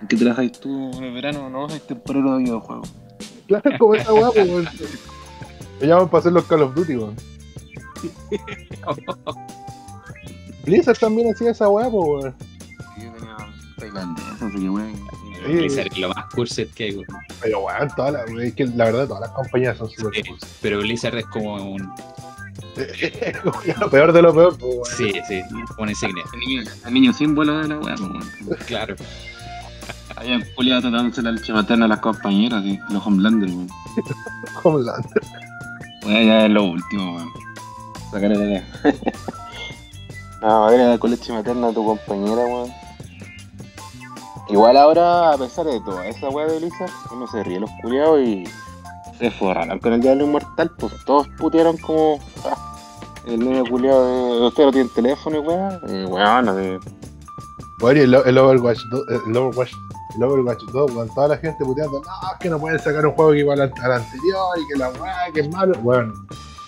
¿En 0.00 0.08
qué 0.08 0.16
trabajas 0.16 0.52
tú 0.52 0.90
en 0.98 1.04
el 1.04 1.12
verano? 1.14 1.48
No, 1.50 1.66
es 1.66 1.82
temporero 1.86 2.36
de 2.36 2.44
videojuegos. 2.44 2.92
Claro, 3.46 3.70
como 3.78 3.94
esa 3.94 4.12
weá, 4.12 4.30
pues, 4.30 4.48
weón. 4.48 4.68
Me 5.80 5.86
llaman 5.86 6.08
para 6.08 6.20
hacer 6.20 6.32
los 6.32 6.44
Call 6.44 6.62
of 6.62 6.74
Duty, 6.74 6.96
weón. 6.96 7.16
Blizzard 10.64 10.98
también 10.98 11.32
hacía 11.32 11.50
esa 11.50 11.68
weá, 11.68 11.90
pues, 11.90 12.04
weón. 12.06 12.34
Yo 12.98 13.12
tenía 13.12 13.36
tailandés, 13.78 14.42
así 14.42 14.58
que 14.60 14.70
weón. 14.70 14.94
Sí. 14.94 15.52
Blizzard 15.52 15.86
es 15.88 15.98
lo 15.98 16.08
más 16.08 16.24
cursed 16.34 16.68
que 16.74 16.84
hay, 16.84 16.94
güey. 16.94 17.06
Pero 17.40 17.60
weón, 17.60 17.88
todas 17.96 18.12
las, 18.12 18.30
es 18.30 18.54
que 18.54 18.66
la 18.66 18.84
verdad 18.86 19.06
todas 19.08 19.22
las 19.22 19.30
compañías 19.30 19.76
son 19.76 19.90
súper 19.90 20.24
Sí, 20.24 20.32
pero 20.62 20.78
Blizzard 20.78 21.18
es 21.18 21.26
como 21.26 21.54
un. 21.56 21.92
Lo 23.80 23.88
peor 23.88 24.12
de 24.12 24.22
lo 24.22 24.34
peor, 24.34 24.56
pues, 24.58 24.72
weón. 24.72 24.84
Sí, 24.96 25.12
sí, 25.28 25.42
una 25.78 25.90
insignia. 25.90 26.24
El 26.32 26.40
niño, 26.40 26.62
el 26.86 26.94
niño 26.94 27.12
símbolo 27.12 27.58
de 27.58 27.68
la 27.68 27.78
weá, 27.78 27.94
weón. 27.96 28.22
Claro. 28.66 28.96
Había 30.16 30.54
culiado 30.54 30.82
tratándose 30.82 31.22
la 31.22 31.32
leche 31.32 31.52
materna 31.52 31.84
a 31.86 31.88
las 31.88 32.00
compañeras, 32.00 32.62
sí, 32.62 32.78
los 32.90 33.06
Homelander, 33.06 33.50
weón. 33.50 33.68
Homeland. 34.62 35.04
Weón, 36.04 36.26
ya 36.26 36.46
es 36.46 36.50
lo 36.50 36.64
último, 36.64 37.16
weón. 37.16 37.32
Sacar 38.10 38.32
el 38.32 38.42
idea. 38.42 38.68
no, 40.42 40.60
madre, 40.60 40.84
dar 40.84 40.98
con 40.98 41.10
leche 41.10 41.32
materna 41.32 41.68
a 41.68 41.72
tu 41.72 41.84
compañera, 41.84 42.44
weón. 42.44 42.72
Igual 44.48 44.76
ahora, 44.76 45.32
a 45.32 45.38
pesar 45.38 45.64
de 45.64 45.80
toda 45.80 46.06
esa 46.06 46.28
weá 46.28 46.46
de 46.46 46.58
Blizzard, 46.58 46.90
uno 47.10 47.26
se 47.26 47.42
ríe 47.42 47.58
los 47.58 47.70
culiados 47.80 48.20
y 48.20 48.44
se 49.18 49.30
forraron 49.30 49.78
con 49.78 49.94
el 49.94 50.00
Diablo 50.00 50.24
Inmortal, 50.26 50.70
pues 50.78 50.92
todos 51.06 51.26
putearon 51.38 51.78
como 51.78 52.18
ah, 52.44 52.76
el 53.26 53.38
niño 53.38 53.64
culiado 53.64 54.40
de 54.40 54.46
usted 54.48 54.64
no 54.64 54.72
tiene 54.72 54.90
teléfono 54.94 55.36
y 55.36 55.40
weá, 55.40 55.80
y 55.88 56.04
weón, 56.04 56.44
no 56.44 56.54
sé. 56.54 56.78
Bueno, 57.80 58.00
el, 58.02 58.14
el 58.14 58.38
Overwatch 58.38 58.80
2, 58.90 59.04
el 59.26 59.36
Overwatch, 59.36 59.72
el 60.16 60.22
Overwatch 60.22 60.62
2, 60.72 60.92
con 60.92 61.14
toda 61.14 61.28
la 61.28 61.36
gente 61.38 61.64
puteando, 61.64 62.00
no, 62.00 62.32
es 62.32 62.38
que 62.40 62.50
no 62.50 62.58
pueden 62.58 62.78
sacar 62.78 63.06
un 63.06 63.12
juego 63.12 63.32
que 63.32 63.38
igual 63.38 63.60
al, 63.60 63.72
al 63.82 63.92
anterior 63.92 64.58
y 64.58 64.72
que 64.72 64.78
la 64.78 64.90
weá, 64.90 65.32
que 65.32 65.40
es 65.40 65.50
malo. 65.50 65.74
Bueno, 65.80 66.12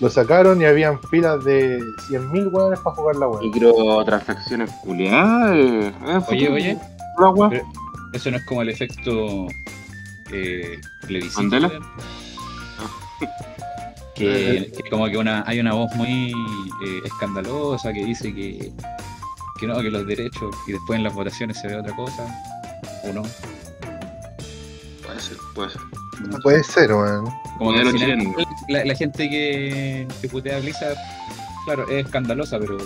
lo 0.01 0.11
sacaron 0.11 0.61
y 0.61 0.65
habían 0.65 1.01
filas 1.11 1.45
de 1.45 1.79
100.000 2.11 2.53
weones 2.53 2.81
para 2.81 2.97
jugar 2.97 3.17
la 3.17 3.29
weá. 3.29 3.41
Microtransacciones 3.43 4.71
culiadas, 4.83 5.57
eh, 5.57 5.93
eh, 6.07 6.21
Oye, 6.29 6.49
oye, 6.51 6.79
la 7.19 7.31
weá. 7.31 7.63
eso 8.13 8.31
no 8.31 8.37
es 8.37 8.45
como 8.47 8.63
el 8.63 8.69
efecto 8.69 9.47
eh, 10.33 10.79
weón? 11.09 11.51
Que, 14.15 14.73
que 14.75 14.89
como 14.89 15.07
que 15.09 15.19
una, 15.19 15.45
hay 15.47 15.61
una 15.61 15.75
voz 15.75 15.95
muy 15.95 16.31
eh, 16.31 17.01
escandalosa 17.05 17.93
que 17.93 18.03
dice 18.03 18.35
que, 18.35 18.73
que 19.61 19.67
no, 19.67 19.79
que 19.83 19.91
los 19.91 20.07
derechos, 20.07 20.57
y 20.67 20.73
después 20.73 20.97
en 20.97 21.05
las 21.05 21.13
votaciones 21.13 21.61
se 21.61 21.69
ve 21.69 21.77
otra 21.77 21.95
cosa, 21.95 22.25
o 23.11 23.12
no. 23.12 23.23
Puede 25.05 25.21
ser, 25.21 25.37
puede 25.55 25.71
ser. 25.71 25.81
No 26.29 26.38
puede 26.38 26.64
ser, 26.64 26.92
weón. 26.92 27.27
Como 27.59 27.73
que 27.73 27.90
final, 27.90 28.35
la, 28.69 28.85
la 28.85 28.95
gente 28.95 29.29
que, 29.29 30.07
que 30.21 30.29
putea 30.29 30.57
a 30.57 30.61
Blizzard, 30.61 30.97
claro, 31.64 31.88
es 31.90 32.05
escandalosa, 32.07 32.59
pero 32.59 32.79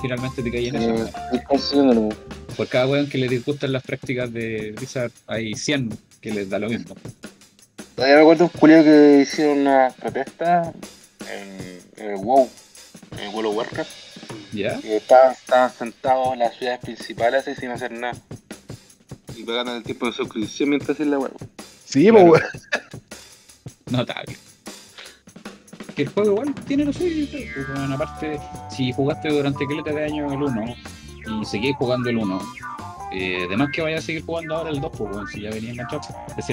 finalmente 0.00 0.42
te 0.42 0.50
cae 0.50 0.68
en 0.68 0.76
eso. 0.76 0.90
Eh, 0.90 1.10
estoy 1.24 1.44
consiguiéndolo, 1.44 2.00
weón. 2.00 2.18
Por 2.56 2.68
cada 2.68 2.86
weón 2.86 3.08
que 3.08 3.18
le 3.18 3.28
disgustan 3.28 3.72
las 3.72 3.82
prácticas 3.82 4.32
de 4.32 4.72
Blizzard, 4.76 5.12
hay 5.26 5.54
100 5.54 5.96
que 6.20 6.32
les 6.32 6.50
da 6.50 6.58
lo 6.58 6.68
mismo. 6.68 6.94
Todavía 7.94 8.16
me 8.16 8.22
acuerdo 8.22 8.44
un 8.44 8.50
culiao 8.50 8.84
que 8.84 9.20
hicieron 9.22 9.58
una 9.58 9.92
protesta 9.98 10.72
en, 11.30 11.80
en 12.02 12.10
el 12.12 12.16
WoW, 12.16 12.48
en 13.12 13.18
el 13.18 13.28
World 13.28 13.50
of 13.50 13.56
Warcraft, 13.56 13.90
¿Ya? 14.52 14.78
y 14.82 14.92
estaban, 14.92 15.32
estaban 15.32 15.70
sentados 15.70 16.32
en 16.32 16.38
las 16.40 16.56
ciudades 16.56 16.80
principales 16.80 17.46
así 17.46 17.60
sin 17.60 17.70
hacer 17.70 17.92
nada. 17.92 18.14
Y 19.36 19.44
pagando 19.44 19.74
el 19.76 19.82
tiempo 19.82 20.06
de 20.06 20.12
suscripción 20.12 20.68
mientras 20.70 20.90
hacían 20.90 21.10
la 21.10 21.18
web. 21.18 21.32
Sí, 21.84 22.08
Claro. 22.08 22.26
pues 22.30 22.42
weón. 22.42 22.90
Notable. 23.90 24.36
Que 25.96 26.02
el 26.02 26.08
juego 26.08 26.30
igual 26.32 26.54
tiene 26.66 26.84
lo 26.84 26.92
suyo, 26.92 27.26
pues, 27.30 27.68
weón, 27.68 27.92
aparte, 27.92 28.38
si 28.70 28.92
jugaste 28.92 29.28
durante 29.28 29.66
kileta 29.66 29.90
de 29.92 30.04
años 30.04 30.32
el 30.32 30.42
1 30.42 30.74
y 31.42 31.44
seguís 31.44 31.74
jugando 31.76 32.08
el 32.08 32.18
1, 32.18 32.40
eh, 33.12 33.42
además 33.48 33.70
que 33.74 33.82
vayas 33.82 34.04
a 34.04 34.06
seguir 34.06 34.24
jugando 34.24 34.56
ahora 34.56 34.70
el 34.70 34.80
2, 34.80 34.92
pues, 34.96 35.10
weón, 35.12 35.26
si 35.28 35.40
ya 35.42 35.50
venías 35.50 35.72
enganchado. 35.72 36.02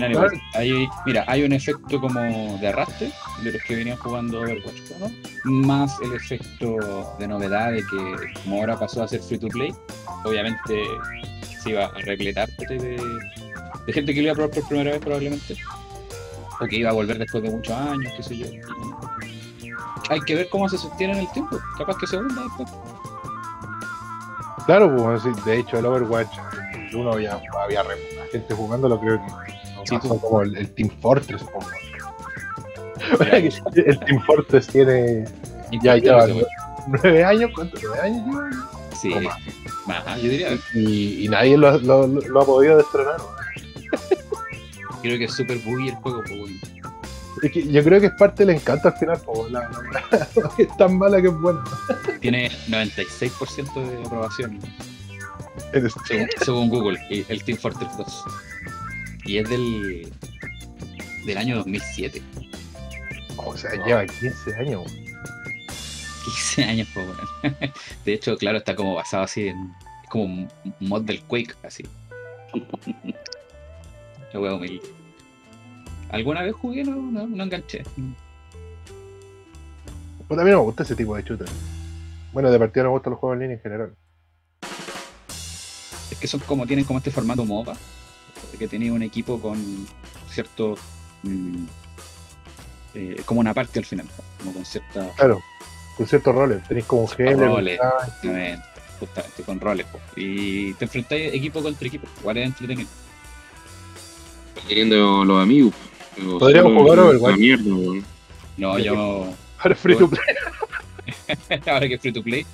Igual, 0.10 0.42
hay, 0.56 0.88
mira, 1.06 1.24
hay 1.28 1.44
un 1.44 1.54
efecto 1.54 2.02
como 2.02 2.20
de 2.60 2.68
arrastre 2.68 3.12
de 3.44 3.52
los 3.52 3.62
que 3.62 3.76
venían 3.76 3.98
jugando 3.98 4.42
Overwatch 4.42 4.82
1, 5.00 5.12
más 5.46 5.96
el 6.02 6.13
efecto 6.13 7.16
de 7.20 7.28
novedad 7.28 7.72
de 7.74 7.78
que 7.84 8.16
como 8.44 8.58
ahora 8.60 8.80
pasó 8.80 9.04
a 9.04 9.08
ser 9.08 9.22
free 9.22 9.38
to 9.38 9.48
play, 9.50 9.72
obviamente 10.26 10.84
se 11.63 11.72
iba 11.72 11.86
a 11.86 11.91
repletar 12.00 12.50
de, 12.58 13.02
de 13.86 13.93
gente 13.93 14.13
que 14.13 14.22
lo 14.22 14.26
iba 14.28 14.32
a 14.34 14.36
probar 14.36 14.52
por 14.52 14.67
primera 14.67 14.91
vez 14.91 15.00
probablemente 15.00 15.56
o 16.60 16.65
que 16.65 16.78
iba 16.78 16.89
a 16.89 16.93
volver 16.93 17.20
después 17.20 17.43
de 17.43 17.52
muchos 17.52 17.76
años, 17.76 18.12
qué 18.17 18.24
sé 18.24 18.38
yo. 18.38 18.48
Hay 20.10 20.20
que 20.22 20.36
ver 20.36 20.50
cómo 20.50 20.67
se 20.70 20.78
sostiene 20.78 21.13
en 21.13 21.20
el 21.20 21.32
tiempo. 21.32 21.58
Capaz 21.78 21.98
que 21.98 22.08
se 22.08 22.17
hunda 22.17 22.41
después. 22.43 22.70
Claro, 24.65 24.96
pues 24.96 25.22
sí, 25.22 25.30
de 25.46 25.60
hecho 25.60 25.78
el 25.80 25.86
Overwatch, 25.86 26.30
el 26.89 26.96
uno 26.96 27.12
había, 27.13 27.39
había 27.63 27.84
gente 28.32 28.54
jugándolo, 28.54 29.00
creo 29.00 29.17
que 29.17 29.32
Sí, 29.86 29.96
pasó 29.96 30.15
tú. 30.15 30.20
como 30.22 30.41
el, 30.41 30.58
el 30.58 30.70
Team 30.74 30.89
Fortress, 31.02 31.43
po, 31.43 31.60
weón. 31.60 33.34
el 33.76 34.00
Team 34.00 34.22
Fortress 34.26 34.67
tiene 34.67 35.24
ya 35.84 35.96
Increíble, 35.98 36.46
nueve 36.88 37.24
años, 37.24 37.52
¿cuántos? 37.56 37.82
¿Nueve 37.84 38.00
años 38.02 38.26
lleva? 38.26 38.50
Sí, 39.02 39.10
más. 39.86 40.22
yo 40.22 40.30
diría. 40.30 40.58
Y, 40.74 41.26
y 41.26 41.28
nadie 41.30 41.58
lo, 41.58 41.78
lo, 41.80 42.08
lo 42.08 42.42
ha 42.42 42.46
podido 42.46 42.78
destronar. 42.78 43.18
Creo 45.02 45.18
que 45.18 45.26
es 45.26 45.34
súper 45.34 45.58
buggy 45.60 45.90
el 45.90 45.96
juego, 45.96 46.24
weón. 46.30 46.60
Es 47.44 47.52
que 47.52 47.68
yo 47.68 47.84
creo 47.84 48.00
que 48.02 48.08
es 48.08 48.14
parte 48.14 48.44
del 48.46 48.56
encanto 48.56 48.88
al 48.88 48.96
final, 48.96 49.20
po, 49.22 49.48
la, 49.50 49.70
la- 49.92 50.50
es 50.58 50.76
tan 50.78 50.98
mala 50.98 51.22
que 51.22 51.28
es 51.28 51.34
buena. 51.40 51.64
Tiene 52.20 52.50
96% 52.68 53.74
de 53.88 54.04
aprobación, 54.04 54.60
según, 56.08 56.28
según 56.44 56.70
Google, 56.70 57.00
el 57.30 57.44
Team 57.44 57.60
Fortress 57.60 57.96
2. 57.98 58.24
Y 59.26 59.38
es 59.38 59.48
del, 59.50 60.12
del 61.28 61.38
año 61.38 61.58
2007. 61.58 62.24
O 63.38 63.56
sea, 63.56 63.72
lleva 63.86 64.06
15 64.08 64.56
años. 64.56 64.92
Weón. 66.28 66.36
15 66.36 66.63
años, 66.63 66.88
pues, 66.94 67.08
weón. 67.08 67.56
De 68.06 68.13
hecho, 68.13 68.38
claro, 68.38 68.58
está 68.58 68.76
como 68.76 68.96
basado 68.96 69.24
así 69.24 69.48
en, 69.48 69.74
Es 70.04 70.10
como 70.10 70.26
un 70.26 70.50
mod 70.80 71.02
del 71.04 71.22
Quake, 71.24 71.56
así. 71.63 71.84
La 74.34 74.40
wea 74.40 74.54
humilde. 74.54 74.82
¿Alguna 76.10 76.42
vez 76.42 76.54
jugué? 76.54 76.84
No, 76.84 76.96
no, 76.96 77.28
no 77.28 77.44
enganché. 77.44 77.84
Pues 80.28 80.40
a 80.40 80.44
mí 80.44 80.52
no 80.52 80.58
me 80.58 80.63
gusta 80.63 80.84
ese 80.84 80.96
tipo 80.96 81.16
de 81.16 81.24
shooter. 81.24 81.48
Bueno, 82.34 82.52
de 82.52 82.60
partida 82.60 82.84
no 82.84 82.90
me 82.90 82.96
gustan 82.96 83.12
los 83.12 83.20
juegos 83.20 83.36
en 83.36 83.40
línea 83.42 83.56
en 83.58 83.62
general. 83.63 83.96
Es 86.12 86.18
que 86.18 86.28
son 86.28 86.40
como, 86.42 86.66
tienen 86.66 86.86
como 86.86 87.00
este 87.00 87.12
formato 87.12 87.46
MOBA, 87.46 87.76
que 88.58 88.68
tenía 88.68 88.92
un 88.94 89.04
equipo 89.04 89.40
con 89.40 89.88
cierto. 90.30 90.76
mm, 91.24 91.66
eh, 92.96 93.22
como 93.26 93.40
una 93.42 93.54
parte 93.54 93.80
al 93.80 93.86
final, 93.86 94.08
como 94.40 94.54
con 94.54 94.66
cierta. 94.66 95.10
Claro, 95.16 95.40
con 95.98 96.08
ciertos 96.08 96.34
roles. 96.36 96.64
Tenéis 96.68 96.86
como 96.86 97.02
un 97.04 97.08
GM, 97.08 97.46
roles. 97.46 97.80
Justamente, 98.06 98.64
justamente, 99.00 99.44
con 99.44 99.60
roles. 99.60 99.86
po. 99.88 100.00
Y 100.16 100.74
te 100.76 100.86
enfrentáis 100.86 101.34
equipo 101.34 101.62
contra 101.62 101.88
equipo, 101.88 102.08
igual 102.20 102.38
es 102.38 102.46
entretenido. 102.46 102.90
Teniendo 104.68 105.26
los 105.26 105.42
amigos. 105.42 105.74
Podríamos 106.40 106.74
jugar 106.74 107.00
Overwatch. 107.00 107.38
mierda. 107.38 108.04
No, 108.58 108.80
yo. 108.80 109.28
Ahora 109.60 109.74
es 109.74 109.80
free 109.80 109.96
to 109.96 110.08
play. 110.10 110.22
ahora 111.66 111.88
que 111.88 111.96
es 111.96 112.02
free 112.02 112.12
to 112.12 112.22
play. 112.22 112.46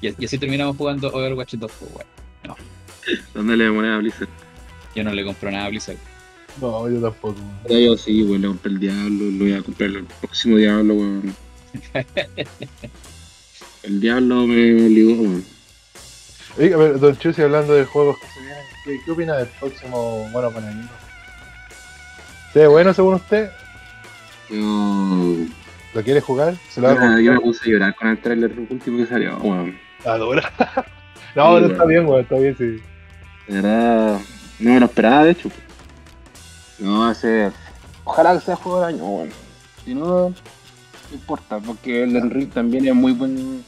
Y, 0.00 0.08
y 0.22 0.24
así 0.24 0.38
terminamos 0.38 0.76
jugando 0.76 1.08
Overwatch 1.08 1.54
2. 1.54 1.70
pues, 1.78 1.92
bueno. 1.92 2.56
Dándole 3.34 3.70
moneda 3.70 3.96
a 3.96 3.98
Blizzard. 3.98 4.28
Yo 4.94 5.04
no 5.04 5.12
le 5.12 5.24
compro 5.24 5.50
nada 5.50 5.66
a 5.66 5.68
Blizzard. 5.68 5.98
No, 6.60 6.88
yo 6.88 7.00
tampoco. 7.00 7.36
Pero 7.68 7.78
yo 7.78 7.96
sí, 7.96 8.22
weón, 8.22 8.40
le 8.42 8.48
compré 8.48 8.72
el 8.72 8.80
Diablo, 8.80 9.24
lo 9.30 9.38
voy 9.44 9.52
a 9.52 9.62
comprar 9.62 9.90
el 9.90 10.04
próximo 10.04 10.56
Diablo, 10.56 10.94
weón. 10.94 11.34
El 13.82 14.00
Diablo 14.00 14.46
me 14.46 14.72
obligó, 14.72 15.22
weón. 15.22 15.44
Oiga, 16.58 16.76
a 16.76 16.78
ver, 16.78 16.98
Don 16.98 17.16
Chusi, 17.16 17.42
hablando 17.42 17.74
de 17.74 17.84
juegos 17.84 18.16
que 18.18 18.26
se 18.28 18.40
vienen, 18.40 18.64
¿qué, 18.84 18.98
qué 19.04 19.10
opina 19.10 19.36
del 19.36 19.46
próximo 19.48 20.28
Bueno 20.32 20.52
con 20.52 20.64
Animo? 20.64 20.88
¿Se 22.52 22.60
ve 22.60 22.66
bueno 22.66 22.94
según 22.94 23.14
usted? 23.14 23.50
Yo, 24.48 25.46
¿Lo 25.92 26.02
quiere 26.02 26.20
jugar? 26.20 26.54
¿Se 26.70 26.80
lo 26.80 26.94
yo, 27.20 27.32
me 27.32 27.40
puse 27.40 27.68
a 27.68 27.72
llorar 27.72 27.94
con 27.94 28.08
el 28.08 28.18
trailer 28.20 28.52
último 28.70 28.98
que 28.98 29.06
salió, 29.06 29.36
weón. 29.38 29.78
Adora. 30.04 30.52
Sí, 31.16 31.40
no, 31.40 31.44
no 31.44 31.50
bueno. 31.52 31.66
está 31.66 31.84
bien, 31.84 32.06
weón, 32.06 32.20
está 32.22 32.36
bien, 32.36 32.56
sí. 32.56 32.82
De 33.46 33.60
verdad, 33.60 34.18
no 34.58 34.70
me 34.70 34.80
lo 34.80 34.86
esperaba, 34.86 35.24
de 35.24 35.32
hecho. 35.32 35.50
No 36.78 37.00
va 37.00 37.10
a 37.10 37.14
ser. 37.14 37.52
Ojalá 38.04 38.32
que 38.34 38.40
sea 38.40 38.56
juego 38.56 38.80
del 38.80 38.94
año, 38.94 39.04
weón. 39.04 39.30
Si 39.84 39.94
no, 39.94 40.06
no 40.06 40.34
importa, 41.14 41.58
porque 41.60 42.02
el 42.02 42.30
Ring 42.30 42.50
también 42.50 42.86
es 42.88 42.94
muy 42.94 43.12
buen. 43.12 43.64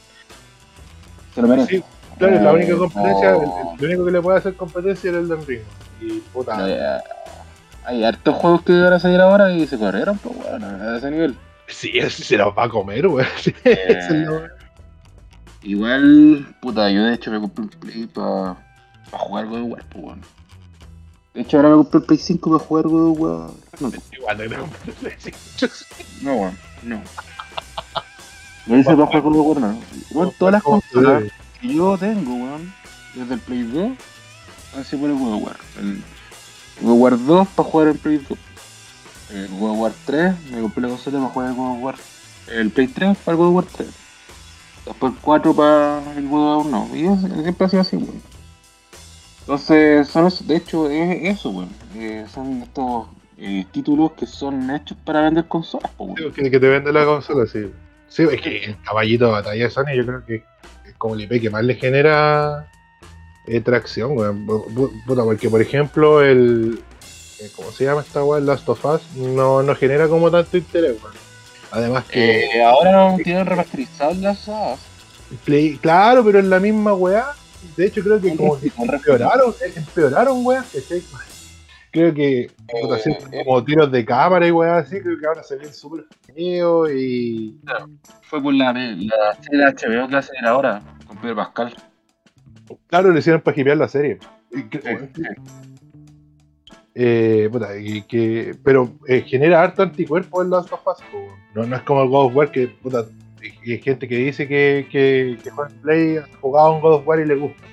Se 1.34 1.42
lo 1.42 1.48
merece. 1.48 1.76
Sí, 1.78 1.84
claro, 2.18 2.40
la 2.42 2.52
única 2.52 2.72
Eh, 2.72 2.76
competencia, 2.76 3.30
no. 3.32 3.74
el, 3.78 3.84
único 3.84 4.04
que 4.06 4.10
le 4.10 4.20
puede 4.22 4.38
hacer 4.38 4.54
competencia 4.56 5.10
es 5.10 5.16
el 5.16 5.46
Ring. 5.46 5.60
Y 6.00 6.18
puta, 6.32 6.56
Eh, 6.68 7.00
Hay 7.84 8.04
hartos 8.04 8.34
juegos 8.36 8.62
que 8.62 8.72
van 8.78 8.92
a 8.92 8.98
salir 9.00 9.20
ahora 9.20 9.50
y 9.52 9.66
se 9.66 9.78
corrieron, 9.78 10.18
pues 10.18 10.36
bueno, 10.36 10.66
a 10.66 10.98
ese 10.98 11.10
nivel. 11.10 11.36
sí, 11.68 11.90
ese 11.94 12.22
se 12.22 12.36
los 12.36 12.56
va 12.56 12.64
a 12.64 12.68
comer, 12.68 13.06
weón. 13.06 13.26
La- 13.64 14.50
Igual, 15.62 16.54
puta, 16.60 16.90
yo 16.90 17.02
de 17.04 17.14
hecho 17.14 17.30
me 17.30 17.40
compré 17.40 17.64
un 17.64 17.68
Play 17.70 18.06
para 18.06 18.56
jugar 19.10 19.46
God 19.46 19.62
of 19.62 19.70
War, 19.72 19.84
pues 19.90 20.04
bueno. 20.04 20.22
De 21.34 21.40
hecho 21.42 21.56
ahora 21.56 21.70
me 21.70 21.76
compré 21.76 21.98
el 22.00 22.06
Play 22.06 22.18
5 22.18 22.50
para 22.50 22.64
jugar 22.64 22.84
God 22.86 23.10
of 23.10 23.18
War. 23.20 23.50
No, 23.80 23.90
Igual 24.12 24.50
no 24.50 24.68
sí. 25.18 25.32
no, 26.22 26.34
weón, 26.34 26.58
no. 26.82 27.00
No 28.66 28.78
hice 28.78 28.94
para 28.94 29.06
jugar 29.06 29.22
God 29.22 29.36
of 29.36 29.46
War, 29.46 29.60
no. 29.60 29.80
Weón, 30.10 30.32
todas 30.38 30.52
las 30.52 30.62
¿Cómo 30.62 30.80
se 30.80 30.88
consolas 30.92 31.22
que 31.60 31.74
yo 31.74 31.96
tengo, 31.98 32.34
weón, 32.34 32.72
desde 33.14 33.34
el 33.34 33.40
Play 33.40 33.62
2, 33.62 33.90
así 34.78 34.96
por 34.96 35.10
el 35.10 35.16
God 35.16 35.34
of 35.34 35.42
War. 35.42 35.56
El 35.78 36.02
God 36.82 36.92
of 36.92 36.98
War 37.00 37.18
2 37.18 37.48
para 37.48 37.68
jugar 37.68 37.88
el 37.88 37.98
Play 37.98 38.18
2. 38.18 38.38
El 39.30 39.48
God 39.58 39.70
of 39.70 39.78
War 39.78 39.92
3, 40.06 40.34
me 40.50 40.60
compré 40.60 40.82
la 40.82 40.88
consola 40.88 41.18
para 41.18 41.32
jugar 41.32 41.48
el 41.48 41.54
God 41.56 41.70
of 41.76 41.82
War. 41.82 41.94
El 42.48 42.70
Play 42.70 42.88
3 42.88 43.16
para 43.18 43.32
el 43.32 43.38
God 43.38 43.48
of 43.48 43.54
War 43.54 43.64
3. 43.64 43.88
Después 44.86 45.12
el 45.12 45.18
4 45.18 45.54
para 45.54 46.02
el 46.16 46.28
God 46.28 46.60
of 46.60 46.66
War 46.66 46.88
no. 46.88 46.96
Y 46.96 47.06
es- 47.06 47.42
siempre 47.42 47.66
ha 47.66 47.70
sido 47.70 47.82
así, 47.82 47.96
weón. 47.96 48.22
Entonces, 49.40 50.08
son 50.08 50.26
esos- 50.26 50.46
de 50.46 50.56
hecho, 50.56 50.90
es 50.90 51.38
eso, 51.38 51.50
weón. 51.50 51.70
Eh, 51.94 52.26
son 52.32 52.62
estos 52.62 53.06
eh, 53.38 53.64
títulos 53.70 54.12
que 54.12 54.26
son 54.26 54.70
hechos 54.74 54.96
para 55.04 55.22
vender 55.22 55.46
consolas, 55.46 55.90
Sí, 55.92 55.96
weón. 56.04 56.32
Que, 56.32 56.50
que 56.50 56.60
te 56.60 56.68
vende 56.68 56.92
la 56.92 57.04
consola, 57.04 57.46
sí. 57.46 57.70
Sí, 58.08 58.22
es 58.24 58.40
que 58.40 58.64
el 58.64 58.76
caballito 58.82 59.26
de 59.26 59.32
batalla 59.32 59.64
de 59.64 59.70
Sony 59.70 59.94
yo 59.96 60.04
creo 60.06 60.24
que 60.26 60.36
es 60.86 60.94
como 60.96 61.14
el 61.14 61.20
IP 61.22 61.40
que 61.42 61.50
más 61.50 61.62
le 61.62 61.74
genera 61.74 62.66
eh, 63.46 63.60
tracción, 63.60 64.16
weón. 64.16 64.46
Porque 65.06 65.48
por 65.50 65.60
ejemplo 65.62 66.22
el... 66.22 66.80
eh, 67.40 67.50
¿Cómo 67.54 67.70
se 67.70 67.84
llama 67.84 68.00
esta? 68.00 68.20
El 68.36 68.46
Last 68.46 68.68
of 68.68 68.84
Us 68.84 69.02
no, 69.16 69.62
no 69.62 69.74
genera 69.76 70.08
como 70.08 70.30
tanto 70.30 70.56
interés, 70.56 70.96
weón. 71.02 71.14
Además 71.70 72.04
que... 72.06 72.46
Eh, 72.46 72.64
ahora 72.64 72.92
no 73.10 73.16
tienen 73.22 73.44
remasterizado 73.44 74.14
las 74.14 74.38
SaaS. 74.38 74.80
Play- 75.44 75.76
claro, 75.76 76.24
pero 76.24 76.38
es 76.38 76.46
la 76.46 76.58
misma 76.58 76.94
weá. 76.94 77.32
De 77.76 77.86
hecho 77.86 78.02
creo 78.02 78.18
que 78.20 78.34
como 78.34 78.58
que 78.58 78.72
empeoraron, 78.78 79.50
eh, 79.62 79.72
empeoraron, 79.76 80.46
weá. 80.46 80.64
¿cachai? 80.72 81.02
Creo 81.98 82.14
que 82.14 82.50
así, 82.94 83.10
Eh, 83.32 83.42
como 83.44 83.64
tiros 83.64 83.90
de 83.90 84.04
cámara 84.04 84.46
y 84.46 84.52
weá 84.52 84.78
así, 84.78 85.00
creo 85.00 85.18
que 85.18 85.26
ahora 85.26 85.42
se 85.42 85.56
ven 85.56 85.72
súper 85.74 86.04
feos 86.32 86.90
y... 86.92 87.58
Fue 88.22 88.40
por 88.40 88.54
la, 88.54 88.72
la 88.72 89.34
serie 89.40 89.64
de 89.64 89.64
HBO 89.64 90.08
que 90.08 90.22
salir 90.22 90.46
ahora, 90.46 90.80
con 91.06 91.16
Pedro 91.18 91.34
Pascal. 91.36 91.74
Claro, 92.86 93.10
lo 93.10 93.18
hicieron 93.18 93.40
para 93.40 93.60
hipear 93.60 93.76
la 93.78 93.88
serie. 93.88 94.18
Y 94.52 94.62
Eh, 96.94 97.48
puta, 97.50 97.78
y 97.78 98.02
que, 98.02 98.56
pero 98.62 98.92
eh, 99.06 99.22
genera 99.22 99.62
harto 99.62 99.82
anticuerpo 99.82 100.42
en 100.42 100.50
Last 100.50 100.72
of 100.72 100.86
Us. 100.86 100.98
po. 101.10 101.18
No, 101.54 101.66
no 101.66 101.76
es 101.76 101.82
como 101.82 102.02
el 102.02 102.08
God 102.08 102.26
of 102.26 102.36
War 102.36 102.50
que, 102.52 102.68
puta, 102.68 103.06
hay 103.40 103.78
gente 103.78 104.06
que 104.06 104.16
dice 104.16 104.46
que, 104.46 104.86
que, 104.90 105.36
que 105.42 105.50
juega 105.50 105.70
en 105.70 105.80
Play, 105.80 106.16
ha 106.16 106.28
jugado 106.40 106.74
un 106.74 106.80
God 106.80 106.94
of 106.94 107.08
War 107.08 107.18
y 107.18 107.26
le 107.26 107.34
gusta. 107.34 107.64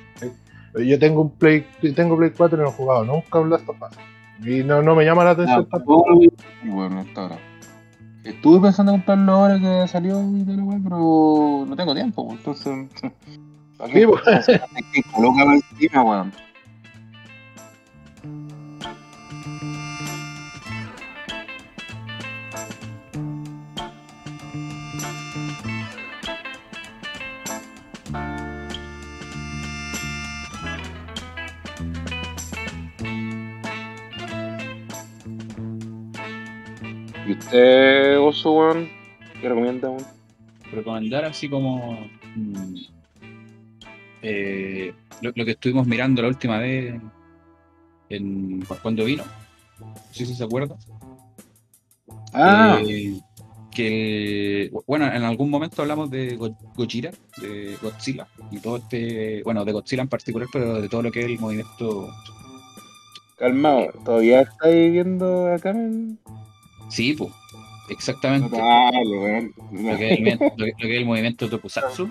Yo 0.75 0.99
tengo 0.99 1.21
un 1.21 1.31
Play, 1.31 1.65
tengo 1.95 2.17
Play 2.17 2.31
4 2.35 2.57
y 2.57 2.61
no 2.61 2.69
he 2.69 2.71
jugado 2.73 3.05
nunca 3.05 3.39
un 3.39 3.49
Last 3.49 3.67
of 3.69 3.81
Us. 3.81 3.97
Y 4.43 4.63
no, 4.63 4.81
no 4.81 4.95
me 4.95 5.05
llama 5.05 5.23
la 5.23 5.31
atención 5.31 5.67
tampoco. 5.69 6.19
Y 6.63 6.69
bueno, 6.69 6.99
hasta 6.99 7.21
ahora. 7.21 7.37
Estuve 8.23 8.59
pensando 8.59 8.91
en 8.91 8.99
comprarlo 8.99 9.31
ahora 9.33 9.59
que 9.59 9.87
salió 9.87 10.19
y 10.35 10.43
tal, 10.43 10.61
weón, 10.61 10.83
pero 10.83 11.65
no 11.67 11.75
tengo 11.75 11.93
tiempo, 11.93 12.23
weón, 12.23 12.37
entonces. 12.37 12.89
¿Para 13.77 13.93
Sí, 13.93 14.05
pues. 14.05 14.21
coloca 15.13 15.43
encima, 15.43 16.03
weón. 16.03 16.31
¿Y 37.55 37.57
usted, 37.57 38.19
oso, 38.19 38.51
weón? 38.51 38.89
¿Qué 39.41 39.47
recomienda, 39.47 39.89
weón? 39.89 40.05
recomendar 40.73 41.23
así 41.23 41.47
como 41.47 42.05
mm, 42.35 42.75
eh, 44.23 44.93
lo, 45.21 45.31
lo 45.33 45.45
que 45.45 45.51
estuvimos 45.51 45.87
mirando 45.87 46.21
la 46.21 46.27
última 46.27 46.57
vez 46.57 46.99
en, 48.09 48.65
cuando 48.81 49.05
vino. 49.05 49.23
No 49.79 49.95
sé 50.11 50.25
si 50.25 50.35
se 50.35 50.43
acuerda. 50.43 50.75
Ah, 52.33 52.81
Eh, 52.85 53.19
que 53.71 54.69
bueno, 54.85 55.05
en 55.05 55.23
algún 55.23 55.49
momento 55.49 55.81
hablamos 55.81 56.09
de 56.11 56.35
Go- 56.35 56.55
Gojira, 56.75 57.11
de 57.41 57.77
Godzilla, 57.81 58.27
y 58.51 58.59
todo 58.59 58.77
este, 58.77 59.43
bueno, 59.43 59.63
de 59.63 59.71
Godzilla 59.71 60.01
en 60.01 60.09
particular, 60.09 60.47
pero 60.51 60.81
de 60.81 60.89
todo 60.89 61.03
lo 61.03 61.11
que 61.11 61.21
es 61.21 61.25
el 61.27 61.39
movimiento. 61.39 62.09
calmado. 63.37 63.87
¿Todavía 64.03 64.41
estáis 64.41 64.91
viendo 64.91 65.53
acá 65.53 65.69
en.? 65.71 66.17
Sí, 66.89 67.13
pues, 67.13 67.31
exactamente. 67.89 68.55
Dale, 68.57 69.53
lo 69.71 69.97
que 69.97 70.13
es 70.13 70.17
el, 70.17 70.23
movimiento- 70.23 70.45
lo 70.57 70.65
que- 70.65 70.71
lo 70.71 70.77
que 70.87 70.93
es 70.93 70.97
el 70.99 71.05
movimiento 71.05 71.49
Tokusatsu, 71.49 72.09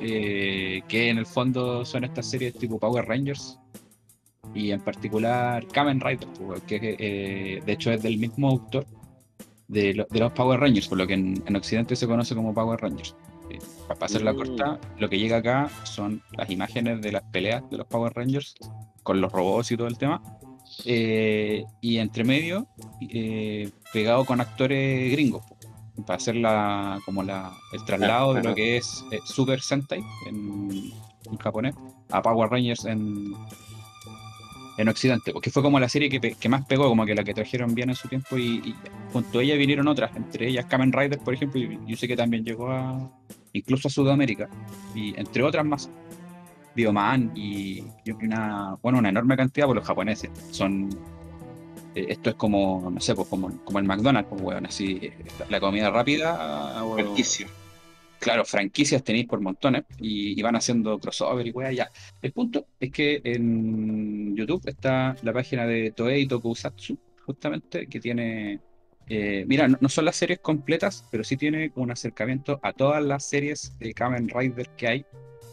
eh, 0.00 0.82
que 0.88 1.08
en 1.10 1.18
el 1.18 1.26
fondo 1.26 1.84
son 1.84 2.04
estas 2.04 2.28
series 2.28 2.54
tipo 2.54 2.78
Power 2.78 3.06
Rangers 3.06 3.58
y 4.54 4.70
en 4.72 4.80
particular 4.80 5.66
Kamen 5.68 6.00
Rider, 6.00 6.28
pues, 6.46 6.60
que 6.62 6.96
eh, 6.98 7.62
de 7.64 7.72
hecho 7.72 7.90
es 7.92 8.02
del 8.02 8.18
mismo 8.18 8.48
autor 8.48 8.84
de, 9.68 9.94
lo- 9.94 10.06
de 10.10 10.18
los 10.20 10.32
Power 10.32 10.60
Rangers, 10.60 10.88
por 10.88 10.98
lo 10.98 11.06
que 11.06 11.14
en, 11.14 11.42
en 11.46 11.56
Occidente 11.56 11.96
se 11.96 12.06
conoce 12.06 12.34
como 12.34 12.52
Power 12.52 12.80
Rangers. 12.80 13.14
Eh, 13.50 13.58
pa- 13.88 13.94
para 13.94 14.06
hacerla 14.06 14.32
Mm. 14.32 14.36
corta, 14.36 14.80
lo 14.98 15.08
que 15.08 15.18
llega 15.18 15.38
acá 15.38 15.70
son 15.84 16.22
las 16.36 16.50
imágenes 16.50 17.00
de 17.00 17.12
las 17.12 17.22
peleas 17.24 17.62
de 17.70 17.78
los 17.78 17.86
Power 17.86 18.12
Rangers 18.14 18.54
con 19.02 19.20
los 19.20 19.32
robots 19.32 19.72
y 19.72 19.76
todo 19.76 19.86
el 19.86 19.98
tema. 19.98 20.22
Eh, 20.84 21.64
y 21.80 21.98
entre 21.98 22.24
medio, 22.24 22.66
eh, 23.00 23.70
pegado 23.92 24.24
con 24.24 24.40
actores 24.40 25.12
gringos, 25.12 25.44
para 26.06 26.16
hacer 26.16 26.36
la, 26.36 26.98
como 27.04 27.22
la, 27.22 27.52
el 27.72 27.84
traslado 27.84 28.34
de 28.34 28.42
lo 28.42 28.54
que 28.54 28.78
es 28.78 29.04
eh, 29.12 29.18
Super 29.24 29.60
Sentai 29.60 30.02
en, 30.26 30.90
en 31.30 31.36
japonés 31.38 31.74
a 32.10 32.22
Power 32.22 32.50
Rangers 32.50 32.84
en, 32.86 33.32
en 34.78 34.88
Occidente, 34.88 35.32
porque 35.32 35.50
fue 35.50 35.62
como 35.62 35.78
la 35.78 35.88
serie 35.88 36.08
que, 36.08 36.20
que 36.20 36.48
más 36.48 36.64
pegó, 36.66 36.88
como 36.88 37.04
que 37.04 37.14
la 37.14 37.24
que 37.24 37.34
trajeron 37.34 37.74
bien 37.74 37.90
en 37.90 37.96
su 37.96 38.08
tiempo 38.08 38.38
y, 38.38 38.60
y 38.64 38.74
junto 39.12 39.38
a 39.38 39.42
ella 39.42 39.54
vinieron 39.56 39.86
otras, 39.86 40.16
entre 40.16 40.48
ellas 40.48 40.64
Kamen 40.66 40.92
Rider, 40.92 41.18
por 41.18 41.34
ejemplo, 41.34 41.60
y 41.60 41.78
yo 41.86 41.96
sé 41.96 42.08
que 42.08 42.16
también 42.16 42.44
llegó 42.44 42.70
a 42.70 43.10
incluso 43.52 43.88
a 43.88 43.90
Sudamérica, 43.90 44.48
y 44.94 45.18
entre 45.18 45.42
otras 45.42 45.64
más. 45.64 45.90
Bioman 46.74 47.32
y, 47.34 47.84
y 48.04 48.10
una, 48.10 48.76
bueno, 48.82 48.98
una 48.98 49.08
enorme 49.10 49.36
cantidad 49.36 49.66
por 49.66 49.76
los 49.76 49.86
japoneses. 49.86 50.30
Son 50.50 50.88
eh, 51.94 52.06
esto 52.08 52.30
es 52.30 52.36
como, 52.36 52.90
no 52.90 53.00
sé, 53.00 53.14
pues 53.14 53.28
como, 53.28 53.50
como 53.64 53.78
el 53.78 53.84
McDonald's, 53.84 54.28
pues 54.30 54.40
weón, 54.42 54.66
así, 54.66 54.98
eh, 55.02 55.12
la 55.48 55.60
comida 55.60 55.90
rápida, 55.90 56.82
o- 56.84 56.94
Franquicia. 56.94 57.46
claro, 58.18 58.44
franquicias 58.44 59.02
tenéis 59.04 59.26
por 59.26 59.40
montones 59.40 59.84
y, 59.98 60.38
y 60.38 60.42
van 60.42 60.56
haciendo 60.56 60.98
crossover 60.98 61.46
y 61.46 61.50
weá, 61.50 61.72
ya. 61.72 61.90
El 62.22 62.32
punto 62.32 62.66
es 62.80 62.90
que 62.90 63.20
en 63.24 64.34
YouTube 64.34 64.62
está 64.66 65.14
la 65.22 65.32
página 65.32 65.66
de 65.66 65.90
Toei 65.92 66.26
Tokusatsu, 66.26 66.98
justamente, 67.26 67.86
que 67.86 68.00
tiene. 68.00 68.60
eh, 69.08 69.44
mira, 69.46 69.68
no, 69.68 69.76
no 69.80 69.88
son 69.90 70.06
las 70.06 70.16
series 70.16 70.38
completas, 70.38 71.06
pero 71.10 71.22
sí 71.24 71.36
tiene 71.36 71.72
un 71.74 71.90
acercamiento 71.90 72.58
a 72.62 72.72
todas 72.72 73.04
las 73.04 73.28
series 73.28 73.76
de 73.78 73.92
Kamen 73.92 74.28
Rider 74.28 74.70
que 74.76 74.88
hay, 74.88 75.04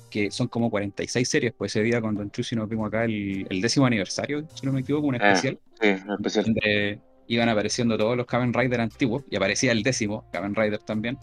que 0.10 0.32
son 0.32 0.48
como 0.48 0.70
46 0.70 1.28
series. 1.30 1.54
Pues 1.58 1.76
ese 1.76 1.84
día 1.84 2.02
con 2.02 2.16
Don 2.16 2.32
Chusi 2.32 2.56
nos 2.56 2.68
vimos 2.70 2.88
acá 2.88 3.06
el, 3.06 3.46
el 3.50 3.62
décimo 3.62 3.86
aniversario, 3.86 4.46
si 4.54 4.66
no 4.66 4.74
me 4.74 4.82
equivoco, 4.82 5.08
un 5.08 5.16
Ah. 5.16 5.32
especial 5.34 5.60
Sí, 5.82 5.88
en 5.88 6.12
especial. 6.12 6.46
donde 6.46 7.00
iban 7.28 7.50
apareciendo 7.50 7.98
todos 7.98 8.18
los 8.18 8.26
Kamen 8.26 8.54
Rider 8.54 8.82
antiguos 8.82 9.24
y 9.30 9.36
aparecía 9.36 9.72
el 9.72 9.84
décimo 9.84 10.26
Kamen 10.32 10.56
Rider 10.56 10.80
también. 10.80 11.18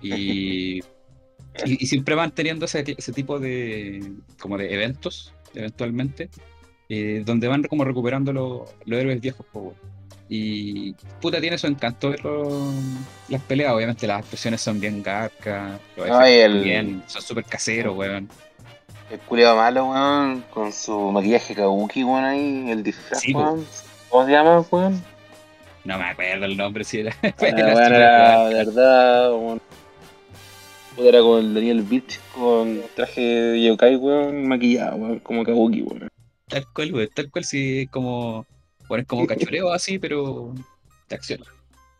Y, 0.00 0.78
y, 1.66 1.82
y 1.84 1.86
siempre 1.86 2.14
van 2.14 2.30
teniendo 2.32 2.64
ese, 2.66 2.84
ese 2.96 3.12
tipo 3.12 3.38
de 3.38 4.12
como 4.40 4.56
de 4.58 4.72
eventos 4.74 5.34
eventualmente 5.54 6.30
eh, 6.88 7.22
donde 7.26 7.48
van 7.48 7.62
como 7.64 7.84
recuperando 7.84 8.32
los, 8.32 8.70
los 8.86 9.00
héroes 9.00 9.20
viejos. 9.20 9.46
Y 10.34 10.94
puta 11.20 11.40
tiene 11.40 11.58
su 11.58 11.66
encanto 11.66 12.08
ver 12.10 12.20
las 13.28 13.42
peleas 13.42 13.72
obviamente 13.72 14.06
las 14.06 14.20
expresiones 14.20 14.62
son 14.62 14.80
bien 14.80 15.02
garcas 15.02 15.78
los 15.96 16.06
Ay, 16.10 16.34
efectos 16.36 16.56
el- 16.56 16.62
bien, 16.64 17.02
son 17.06 17.20
súper 17.22 17.44
caseros 17.44 17.94
weón 17.96 18.28
El 19.10 19.18
culiado 19.20 19.56
malo, 19.56 19.90
weón, 19.90 20.42
con 20.50 20.72
su 20.72 20.98
maquillaje 21.12 21.54
kabuki, 21.54 22.02
weón, 22.02 22.24
ahí, 22.24 22.70
el 22.70 22.82
disfraz, 22.82 23.20
Sí, 23.20 23.34
weón. 23.34 23.66
¿Cómo 24.08 24.24
se 24.24 24.32
llama, 24.32 24.64
weón? 24.70 25.02
no 25.84 25.98
me 25.98 26.04
acuerdo 26.04 26.44
el 26.46 26.56
nombre 26.56 26.84
si 26.84 27.00
era, 27.00 27.14
Ah, 27.22 27.32
Era 27.40 27.74
weón, 27.74 27.92
de 28.50 28.54
verdad, 28.54 29.30
weón. 29.32 29.60
Puta, 30.96 31.08
Era 31.08 31.20
con 31.20 31.38
el 31.40 31.54
Daniel 31.54 31.82
Beach 31.82 32.18
con 32.34 32.80
traje 32.94 33.20
de 33.20 33.62
yokai, 33.64 33.96
weón, 33.96 34.46
maquillado, 34.48 34.96
weón, 34.96 35.18
como 35.18 35.44
kabuki, 35.44 35.82
weón. 35.82 36.08
Tal 36.48 36.64
cual, 36.74 36.90
güey, 36.92 37.08
tal 37.08 37.30
cual, 37.30 37.44
sí, 37.44 37.82
es 37.82 37.90
como. 37.90 38.46
Bueno, 38.88 39.02
es 39.02 39.08
como 39.08 39.26
cachoreo 39.26 39.72
así, 39.72 39.98
pero 39.98 40.54
de 41.08 41.14
acción. 41.14 41.44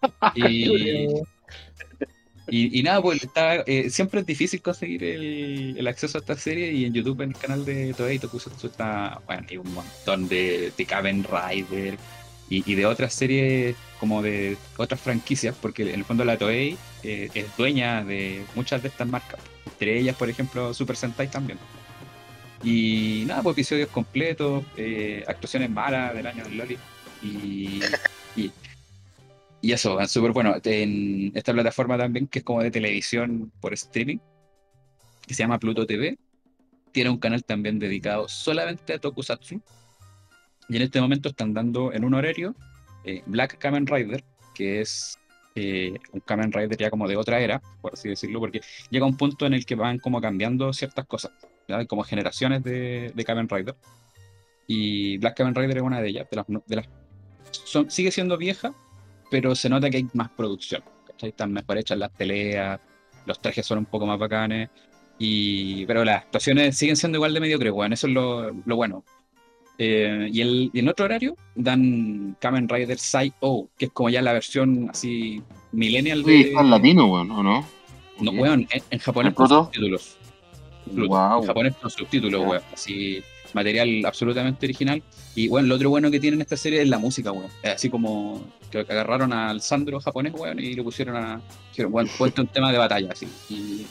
Y, 0.34 1.06
y, 2.48 2.80
y 2.80 2.82
nada, 2.82 3.00
pues 3.00 3.22
está, 3.22 3.56
eh, 3.66 3.88
siempre 3.88 4.20
es 4.20 4.26
difícil 4.26 4.60
conseguir 4.60 5.04
el, 5.04 5.76
el 5.78 5.86
acceso 5.86 6.18
a 6.18 6.20
esta 6.20 6.36
serie 6.36 6.72
y 6.72 6.84
en 6.84 6.92
YouTube, 6.92 7.20
en 7.20 7.30
el 7.30 7.36
canal 7.36 7.64
de 7.64 7.94
Toei 7.94 8.18
Tokusatsu, 8.18 8.66
está, 8.66 9.20
bueno, 9.26 9.46
hay 9.48 9.56
un 9.58 9.72
montón 9.72 10.28
de, 10.28 10.72
de 10.76 10.84
Kamen 10.84 11.24
Rider 11.24 11.96
y, 12.50 12.70
y 12.70 12.74
de 12.74 12.84
otras 12.84 13.14
series 13.14 13.76
como 14.00 14.22
de 14.22 14.56
otras 14.76 15.00
franquicias, 15.00 15.54
porque 15.60 15.82
en 15.82 16.00
el 16.00 16.04
fondo 16.04 16.24
la 16.24 16.36
Toei 16.36 16.76
eh, 17.04 17.30
es 17.32 17.56
dueña 17.56 18.04
de 18.04 18.44
muchas 18.56 18.82
de 18.82 18.88
estas 18.88 19.06
marcas, 19.06 19.40
entre 19.64 20.00
ellas, 20.00 20.16
por 20.16 20.28
ejemplo, 20.28 20.74
Super 20.74 20.96
Sentai 20.96 21.28
también. 21.30 21.58
Y 22.62 23.24
nada, 23.26 23.42
pues 23.42 23.54
episodios 23.54 23.88
completos, 23.88 24.64
eh, 24.76 25.24
actuaciones 25.26 25.70
malas 25.70 26.14
del 26.14 26.26
año 26.26 26.44
del 26.44 26.56
Loli. 26.56 26.78
Y, 27.22 27.80
y, 28.36 28.52
y 29.60 29.72
eso, 29.72 30.00
es 30.00 30.10
súper 30.10 30.32
bueno. 30.32 30.54
En 30.64 31.32
esta 31.34 31.52
plataforma 31.52 31.98
también, 31.98 32.26
que 32.26 32.40
es 32.40 32.44
como 32.44 32.62
de 32.62 32.70
televisión 32.70 33.52
por 33.60 33.72
streaming, 33.74 34.18
que 35.26 35.34
se 35.34 35.42
llama 35.42 35.58
Pluto 35.58 35.86
TV, 35.86 36.18
tiene 36.92 37.10
un 37.10 37.18
canal 37.18 37.44
también 37.44 37.78
dedicado 37.78 38.28
solamente 38.28 38.92
a 38.92 38.98
Tokusatsu. 38.98 39.60
Y 40.68 40.76
en 40.76 40.82
este 40.82 41.00
momento 41.00 41.28
están 41.28 41.54
dando 41.54 41.92
en 41.92 42.04
un 42.04 42.14
horario 42.14 42.54
eh, 43.04 43.22
Black 43.26 43.58
Kamen 43.58 43.86
Rider, 43.86 44.22
que 44.54 44.80
es 44.80 45.18
eh, 45.54 45.98
un 46.12 46.20
Kamen 46.20 46.52
Rider 46.52 46.76
ya 46.76 46.90
como 46.90 47.08
de 47.08 47.16
otra 47.16 47.40
era, 47.40 47.60
por 47.80 47.94
así 47.94 48.08
decirlo, 48.08 48.40
porque 48.40 48.60
llega 48.90 49.06
un 49.06 49.16
punto 49.16 49.46
en 49.46 49.54
el 49.54 49.66
que 49.66 49.74
van 49.74 49.98
como 49.98 50.20
cambiando 50.20 50.72
ciertas 50.72 51.06
cosas. 51.06 51.32
Hay 51.68 51.86
como 51.86 52.02
generaciones 52.04 52.62
de, 52.62 53.12
de 53.14 53.24
Kamen 53.24 53.48
Rider. 53.48 53.76
Y 54.66 55.18
Black 55.18 55.36
Kamen 55.36 55.54
Rider 55.54 55.78
es 55.78 55.82
una 55.82 56.00
de 56.00 56.08
ellas. 56.08 56.28
De 56.30 56.36
las, 56.36 56.46
de 56.66 56.76
las, 56.76 56.88
son, 57.50 57.90
sigue 57.90 58.10
siendo 58.10 58.36
vieja, 58.36 58.74
pero 59.30 59.54
se 59.54 59.68
nota 59.68 59.90
que 59.90 59.98
hay 59.98 60.06
más 60.14 60.30
producción. 60.30 60.82
¿cachai? 61.06 61.30
Están 61.30 61.52
mejor 61.52 61.78
hechas 61.78 61.98
las 61.98 62.10
peleas, 62.10 62.80
los 63.26 63.40
trajes 63.40 63.66
son 63.66 63.78
un 63.78 63.86
poco 63.86 64.06
más 64.06 64.18
bacanes. 64.18 64.70
Y, 65.18 65.86
pero 65.86 66.04
las 66.04 66.22
actuaciones 66.22 66.76
siguen 66.76 66.96
siendo 66.96 67.18
igual 67.18 67.34
de 67.34 67.40
mediocres, 67.40 67.72
bueno, 67.72 67.94
eso 67.94 68.06
es 68.06 68.12
lo, 68.12 68.50
lo 68.64 68.76
bueno. 68.76 69.04
Eh, 69.78 70.28
y, 70.32 70.40
el, 70.40 70.70
y 70.72 70.78
en 70.80 70.88
otro 70.88 71.06
horario 71.06 71.36
dan 71.54 72.36
Kamen 72.40 72.68
Rider 72.68 72.98
Sai 72.98 73.32
O, 73.40 73.68
que 73.78 73.86
es 73.86 73.90
como 73.92 74.10
ya 74.10 74.20
la 74.20 74.32
versión 74.32 74.90
así 74.90 75.42
millennial 75.72 76.22
Oye, 76.24 76.32
de. 76.32 76.40
está 76.40 76.60
en 76.60 76.70
latino, 76.70 77.06
weón, 77.06 77.30
¿o 77.30 77.42
no? 77.42 77.66
No, 78.20 78.30
weón, 78.32 78.66
en, 78.70 78.82
en 78.90 78.98
japonés 78.98 79.30
¿En 79.30 79.34
con 79.34 79.48
En 80.86 81.46
japonés 81.46 81.76
con 81.76 81.90
subtítulos, 81.90 82.46
weón. 82.46 82.62
Así, 82.72 83.22
material 83.54 84.04
absolutamente 84.04 84.66
original. 84.66 85.02
Y 85.34 85.48
bueno, 85.48 85.68
lo 85.68 85.74
otro 85.76 85.90
bueno 85.90 86.10
que 86.10 86.20
tiene 86.20 86.36
en 86.36 86.42
esta 86.42 86.56
serie 86.56 86.82
es 86.82 86.88
la 86.88 86.98
música, 86.98 87.32
weón. 87.32 87.50
Así 87.64 87.90
como 87.90 88.44
que 88.70 88.80
agarraron 88.80 89.32
al 89.32 89.60
Sandro 89.60 90.00
japonés, 90.00 90.32
weón, 90.34 90.58
y 90.60 90.74
lo 90.74 90.84
pusieron 90.84 91.16
a. 91.16 91.40
Dijeron, 91.70 91.92
weón, 91.92 92.08
ponte 92.18 92.40
un 92.40 92.48
tema 92.48 92.72
de 92.72 92.78
batalla, 92.78 93.10
así. 93.12 93.28
Y, 93.48 93.86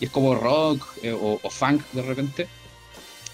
y 0.00 0.04
es 0.04 0.10
como 0.10 0.34
rock 0.34 0.86
eh, 1.02 1.12
o, 1.12 1.38
o 1.42 1.50
funk 1.50 1.82
de 1.92 2.02
repente. 2.02 2.46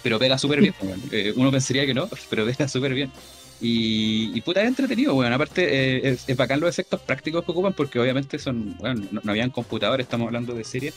Pero 0.03 0.19
pega 0.19 0.37
súper 0.37 0.61
bien, 0.61 0.73
weón. 0.81 1.01
Eh, 1.11 1.33
uno 1.35 1.51
pensaría 1.51 1.85
que 1.85 1.93
no, 1.93 2.09
pero 2.29 2.45
pega 2.45 2.67
súper 2.67 2.93
bien. 2.93 3.11
Y, 3.59 4.37
y 4.37 4.41
puta, 4.41 4.61
es 4.61 4.67
entretenido, 4.67 5.15
weón. 5.15 5.33
Aparte, 5.33 5.63
eh, 5.63 6.09
es, 6.09 6.29
es 6.29 6.37
bacán 6.37 6.59
los 6.59 6.69
efectos 6.69 7.01
prácticos 7.01 7.43
que 7.43 7.51
ocupan 7.51 7.73
porque 7.73 7.99
obviamente 7.99 8.37
son, 8.37 8.77
bueno, 8.77 9.03
no, 9.11 9.21
no 9.23 9.31
habían 9.31 9.49
computadores, 9.49 10.05
estamos 10.05 10.27
hablando 10.27 10.53
de 10.53 10.63
series. 10.63 10.93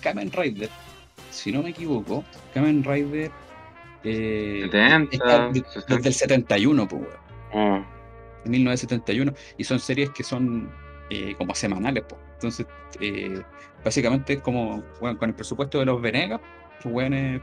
Kamen 0.00 0.30
Rider, 0.30 0.68
si 1.34 1.52
no 1.52 1.62
me 1.62 1.70
equivoco, 1.70 2.24
Kamen 2.52 2.82
Rider 2.84 3.30
eh, 4.04 4.60
70, 4.70 5.08
está 5.16 5.48
de- 5.48 5.60
60. 5.60 5.94
desde 5.96 6.08
el 6.08 6.14
71, 6.14 6.88
pues, 6.88 7.02
weón, 7.02 7.14
Ah, 7.56 7.86
de 8.44 8.50
1971, 8.50 9.32
y 9.56 9.64
son 9.64 9.78
series 9.78 10.10
que 10.10 10.22
son 10.24 10.70
eh, 11.10 11.34
como 11.38 11.54
semanales, 11.54 12.04
pues. 12.08 12.20
Entonces, 12.34 12.66
eh, 13.00 13.42
básicamente 13.84 14.34
es 14.34 14.40
como, 14.40 14.82
bueno, 15.00 15.18
con 15.18 15.28
el 15.28 15.34
presupuesto 15.34 15.78
de 15.78 15.84
los 15.86 16.00
Venegas, 16.00 16.40
los 16.82 16.92
weones 16.94 17.40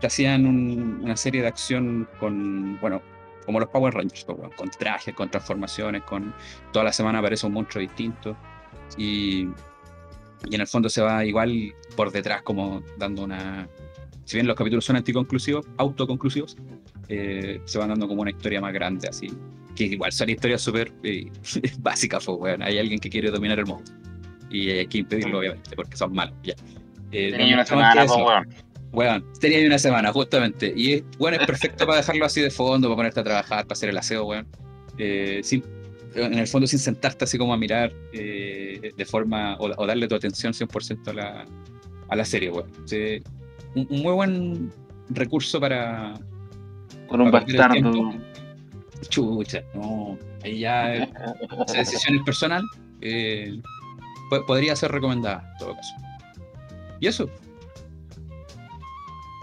te 0.00 0.06
hacían 0.06 0.46
un- 0.46 1.00
una 1.02 1.16
serie 1.16 1.42
de 1.42 1.48
acción 1.48 2.08
con, 2.18 2.78
bueno, 2.80 3.00
como 3.44 3.60
los 3.60 3.68
Power 3.68 3.94
Rangers, 3.94 4.24
pues, 4.24 4.38
weón, 4.38 4.50
con 4.56 4.70
trajes, 4.70 5.14
con 5.14 5.30
transformaciones, 5.30 6.02
con 6.02 6.34
toda 6.72 6.86
la 6.86 6.92
semana 6.92 7.18
aparece 7.20 7.46
un 7.46 7.52
monstruo 7.52 7.80
distinto. 7.82 8.36
Y, 8.98 9.48
y 10.48 10.54
en 10.54 10.60
el 10.60 10.66
fondo 10.66 10.88
se 10.88 11.00
va 11.00 11.24
igual 11.24 11.74
por 11.96 12.12
detrás, 12.12 12.42
como 12.42 12.82
dando 12.98 13.22
una. 13.22 13.68
Si 14.24 14.36
bien 14.36 14.46
los 14.46 14.56
capítulos 14.56 14.84
son 14.84 14.96
anticonclusivos, 14.96 15.66
autoconclusivos, 15.76 16.56
eh, 17.08 17.60
se 17.64 17.78
van 17.78 17.90
dando 17.90 18.08
como 18.08 18.22
una 18.22 18.30
historia 18.30 18.60
más 18.60 18.72
grande, 18.72 19.08
así. 19.08 19.30
Que 19.74 19.84
igual 19.84 20.12
son 20.12 20.30
historias 20.30 20.62
súper 20.62 20.92
eh, 21.02 21.30
básicas, 21.78 22.24
pues, 22.24 22.38
weón. 22.38 22.62
Hay 22.62 22.78
alguien 22.78 22.98
que 22.98 23.08
quiere 23.08 23.30
dominar 23.30 23.58
el 23.58 23.66
mundo. 23.66 23.90
Y 24.50 24.70
hay 24.70 24.86
que 24.86 24.98
impedirlo, 24.98 25.38
obviamente, 25.38 25.74
porque 25.76 25.96
son 25.96 26.12
malos. 26.12 26.34
Ya. 26.42 26.54
Eh, 27.12 27.32
Tenía 27.32 27.54
una 27.54 27.66
semana, 27.66 28.06
pues, 28.06 28.16
weón. 28.16 28.48
Weón, 28.92 29.24
tenía 29.40 29.66
una 29.66 29.78
semana, 29.78 30.12
justamente. 30.12 30.72
Y 30.74 30.94
es, 30.94 31.04
bueno, 31.18 31.36
es 31.38 31.46
perfecto 31.46 31.86
para 31.86 31.98
dejarlo 31.98 32.24
así 32.24 32.40
de 32.40 32.50
fondo, 32.50 32.88
para 32.88 32.96
ponerte 32.96 33.20
a 33.20 33.24
trabajar, 33.24 33.64
para 33.66 33.74
hacer 33.74 33.90
el 33.90 33.98
aseo, 33.98 34.24
weón. 34.24 34.46
Eh, 34.98 35.40
sin, 35.42 35.62
en 36.16 36.34
el 36.38 36.46
fondo, 36.48 36.66
sin 36.66 36.78
sentarte 36.78 37.24
así 37.24 37.36
como 37.38 37.52
a 37.52 37.56
mirar 37.56 37.92
eh, 38.12 38.92
de 38.96 39.04
forma, 39.04 39.56
o, 39.58 39.66
o 39.76 39.86
darle 39.86 40.08
tu 40.08 40.14
atención 40.14 40.52
100% 40.52 41.08
a 41.08 41.12
la, 41.12 41.46
a 42.08 42.16
la 42.16 42.24
serie. 42.24 42.50
Sí, 42.86 43.22
un, 43.74 43.86
un 43.90 44.02
muy 44.02 44.12
buen 44.12 44.72
recurso 45.10 45.60
para. 45.60 46.14
Con 47.08 47.20
un 47.20 47.30
para 47.30 47.44
bastardo. 47.44 48.12
Chucha, 49.08 49.62
no. 49.74 50.18
Ahí 50.42 50.60
ya 50.60 50.94
eh, 50.96 51.10
esa 51.68 51.78
decisión 51.78 52.16
es 52.16 52.22
personal. 52.22 52.64
eh, 53.02 53.60
po- 54.30 54.44
podría 54.46 54.74
ser 54.74 54.90
recomendada, 54.92 55.48
en 55.52 55.58
todo 55.58 55.74
caso. 55.76 55.94
Y 57.00 57.06
eso. 57.08 57.28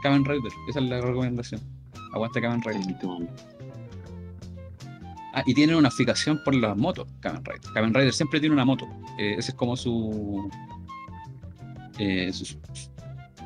Kamen 0.01 0.26
Rider, 0.26 0.51
esa 0.69 0.80
es 0.80 0.86
la 0.89 0.99
recomendación. 0.99 1.61
Aguanta 2.13 2.41
Kamen 2.41 2.61
Rider. 2.61 2.97
Ah, 5.36 5.41
y 5.45 5.53
tienen 5.53 5.75
una 5.75 5.89
fijación 5.89 6.39
por 6.45 6.53
las 6.55 6.77
motos, 6.77 7.07
Kamen 7.19 7.43
Rider. 7.43 7.61
Kamen 7.73 7.93
Rider 7.93 8.13
siempre 8.13 8.39
tiene 8.39 8.53
una 8.53 8.65
moto. 8.65 8.86
Eh, 9.17 9.36
ese 9.38 9.51
es 9.51 9.57
como 9.57 9.75
su, 9.75 10.47
eh, 11.97 12.31
su, 12.31 12.55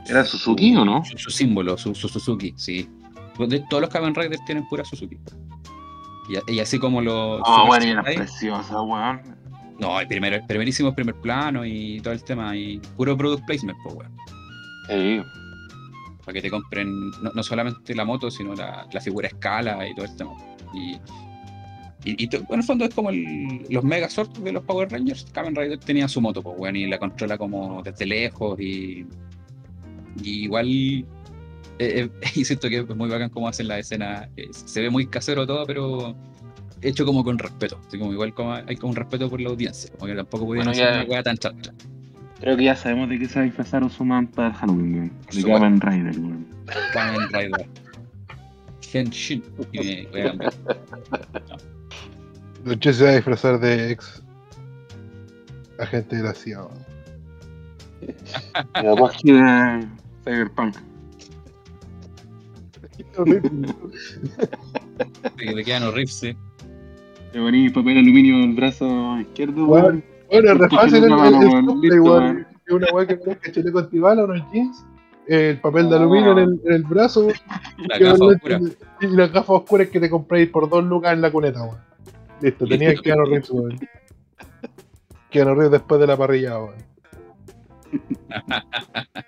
¿Era 0.07 0.25
Suzuki 0.25 0.75
o 0.75 0.83
no? 0.83 1.03
Su, 1.05 1.17
su 1.17 1.29
símbolo, 1.31 1.77
su, 1.77 1.95
su 1.95 2.09
Suzuki, 2.09 2.53
sí. 2.57 2.89
De- 3.39 3.63
todos 3.69 3.81
los 3.81 3.89
Kamen 3.89 4.15
Riders 4.15 4.43
tienen 4.45 4.67
pura 4.67 4.83
Suzuki. 4.83 5.17
Y, 6.47 6.53
y 6.55 6.59
así 6.59 6.77
como 6.77 7.01
los. 7.01 7.41
Oh, 7.45 7.55
Super 7.61 7.67
bueno, 7.67 7.85
y 7.85 7.89
era 7.91 8.03
preciosa, 8.03 8.81
weón. 8.81 9.21
No, 9.79 9.99
el 9.99 10.07
primero, 10.07 10.35
el 10.35 10.45
primerísimo 10.45 10.93
primer 10.93 11.15
plano 11.15 11.65
y 11.65 12.01
todo 12.01 12.13
el 12.13 12.23
tema. 12.23 12.55
Y 12.55 12.79
puro 12.97 13.15
product 13.15 13.45
placement, 13.45 13.77
pues, 13.83 13.95
weón. 13.95 14.11
Sí. 14.89 15.21
Para 16.25 16.33
que 16.33 16.41
te 16.41 16.49
compren 16.49 17.11
no, 17.21 17.31
no 17.33 17.43
solamente 17.43 17.95
la 17.95 18.03
moto, 18.03 18.29
sino 18.29 18.53
la, 18.55 18.85
la 18.91 18.99
figura 18.99 19.27
a 19.27 19.31
escala 19.31 19.87
y 19.87 19.95
todo 19.95 20.05
el 20.05 20.15
tema. 20.17 20.31
Y, 20.73 20.99
y, 22.05 22.23
y 22.25 22.29
en 22.35 22.45
el 22.59 22.63
fondo 22.63 22.85
es 22.85 22.93
como 22.93 23.09
el- 23.09 23.65
los 23.69 23.83
Megazord 23.83 24.29
de 24.39 24.51
los 24.51 24.63
Power 24.63 24.89
Rangers. 24.91 25.25
Kamen 25.31 25.55
Rider 25.55 25.77
tenía 25.79 26.07
su 26.07 26.21
moto, 26.21 26.41
pues, 26.41 26.55
weón, 26.57 26.75
y 26.75 26.87
la 26.87 26.97
controla 26.99 27.37
como 27.37 27.81
desde 27.83 28.05
lejos. 28.05 28.59
Y, 28.59 29.05
y 30.23 30.43
igual. 30.43 30.67
eh, 30.69 31.05
eh, 31.79 32.09
y 32.35 32.45
siento 32.45 32.69
que 32.69 32.77
es 32.79 32.95
muy 32.95 33.09
bacán 33.09 33.29
cómo 33.29 33.47
hacen 33.47 33.67
la 33.67 33.79
escena. 33.79 34.29
eh, 34.37 34.47
se 34.51 34.81
ve 34.81 34.89
muy 34.89 35.07
casero 35.07 35.45
todo, 35.45 35.65
pero 35.65 36.15
hecho 36.81 37.05
como 37.05 37.23
con 37.23 37.37
respeto. 37.39 37.79
Así 37.87 37.97
como 37.97 38.13
igual 38.13 38.33
como 38.33 38.53
hay 38.53 38.75
como 38.77 38.91
un 38.91 38.95
respeto 38.95 39.29
por 39.29 39.41
la 39.41 39.49
audiencia. 39.49 39.91
Como 39.97 40.07
que 40.07 40.15
tampoco 40.15 40.45
pudieron 40.45 40.71
Bueno, 40.71 40.81
hacer 40.83 40.93
ya- 40.95 41.01
una 41.03 41.09
weá 41.11 41.23
tan 41.23 41.37
chancha. 41.37 41.73
Creo 42.39 42.55
que 42.55 42.65
ya 42.65 42.75
sabemos 42.75 43.09
de 43.09 43.17
qué 43.17 43.27
se 43.27 43.35
va 43.35 43.41
a 43.41 43.45
disfrazar 43.45 43.83
Osuman 43.83 44.27
para 44.27 44.53
Halloween, 44.53 44.93
weón. 44.95 45.11
De. 45.33 45.43
Kamen 45.43 45.81
Rider, 45.81 46.19
weón. 46.19 46.47
Kamen 46.93 47.27
Rider. 47.33 47.67
Henshin. 48.93 49.43
Y 49.73 50.05
a 50.19 50.23
cambiar. 50.29 50.53
Don 52.67 52.79
Che 52.79 52.91
se 52.93 53.03
va 53.05 53.11
a 53.11 53.15
disfrazar 53.15 53.59
de 53.59 53.91
ex 53.91 54.21
agente 55.79 56.17
de 56.17 56.23
la 56.23 56.33
CIA. 56.33 56.67
que 59.21 59.33
de 59.33 59.87
Cyberpunk. 60.23 60.75
De, 65.37 65.55
de 65.55 65.63
Keanu 65.63 65.91
Reeves, 65.91 66.13
sí. 66.13 66.35
Le 67.33 67.39
poní 67.41 67.69
papel 67.69 67.97
aluminio 67.99 68.35
en 68.35 68.49
el 68.49 68.55
brazo 68.55 69.19
izquierdo. 69.19 69.65
Bueno, 69.65 70.01
es 70.29 70.43
re 70.57 70.69
fácil 70.69 70.95
el, 70.97 71.03
el, 71.05 71.09
Mano, 71.09 71.41
el 71.41 71.65
cosplay, 71.65 71.99
listo. 71.99 72.19
Es 72.67 72.73
una 72.73 72.87
weá 72.93 73.07
que 73.07 73.15
parezca 73.17 73.51
chaleco 73.51 73.79
antibala, 73.79 74.23
unos 74.25 74.51
jeans, 74.51 74.85
el 75.27 75.59
papel 75.61 75.89
de 75.89 75.95
Ah. 75.95 75.99
aluminio 75.99 76.31
en 76.33 76.37
el, 76.39 76.61
en 76.65 76.73
el 76.73 76.83
brazo 76.83 77.27
La 77.77 77.97
que 77.97 78.03
gafa 78.03 78.25
oscura. 78.25 78.59
y 79.01 79.07
las 79.07 79.31
gafas 79.31 79.49
oscuras 79.49 79.87
que 79.89 79.99
te 79.99 80.09
compráis 80.09 80.49
por 80.49 80.69
dos 80.69 80.83
lucas 80.83 81.13
en 81.13 81.21
la 81.21 81.31
cuneta, 81.31 81.61
weón. 81.63 81.86
Listo, 82.41 82.65
tenía 82.69 82.89
Listo. 82.89 83.03
Keanu 83.03 83.25
Reeves, 83.25 83.49
weón. 83.49 83.79
Keanu 85.29 85.55
Reeves 85.55 85.71
después 85.71 85.99
de 86.01 86.07
la 86.07 86.17
parrilla, 86.17 86.59
weón. 86.59 86.75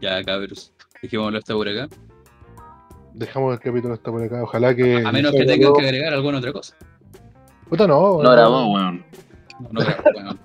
Ya, 0.00 0.22
cabros. 0.22 0.74
Dejémoslo 1.00 1.38
hasta 1.38 1.54
por 1.54 1.68
acá. 1.68 1.88
Dejamos 3.14 3.54
el 3.54 3.60
capítulo 3.60 3.94
hasta 3.94 4.10
por 4.10 4.22
acá. 4.22 4.42
Ojalá 4.42 4.74
que. 4.76 5.02
A 5.04 5.10
menos 5.10 5.32
que 5.32 5.46
tengan 5.46 5.72
que 5.72 5.82
agregar 5.82 6.12
alguna 6.12 6.38
otra 6.38 6.52
cosa. 6.52 6.76
Puta, 7.68 7.86
no, 7.86 7.98
weón. 7.98 8.22
No 8.22 8.32
grabó, 8.32 8.72
weón. 8.74 9.04
No, 9.58 9.68
no 9.72 9.80
grabo, 9.80 10.02
weón. 10.14 10.40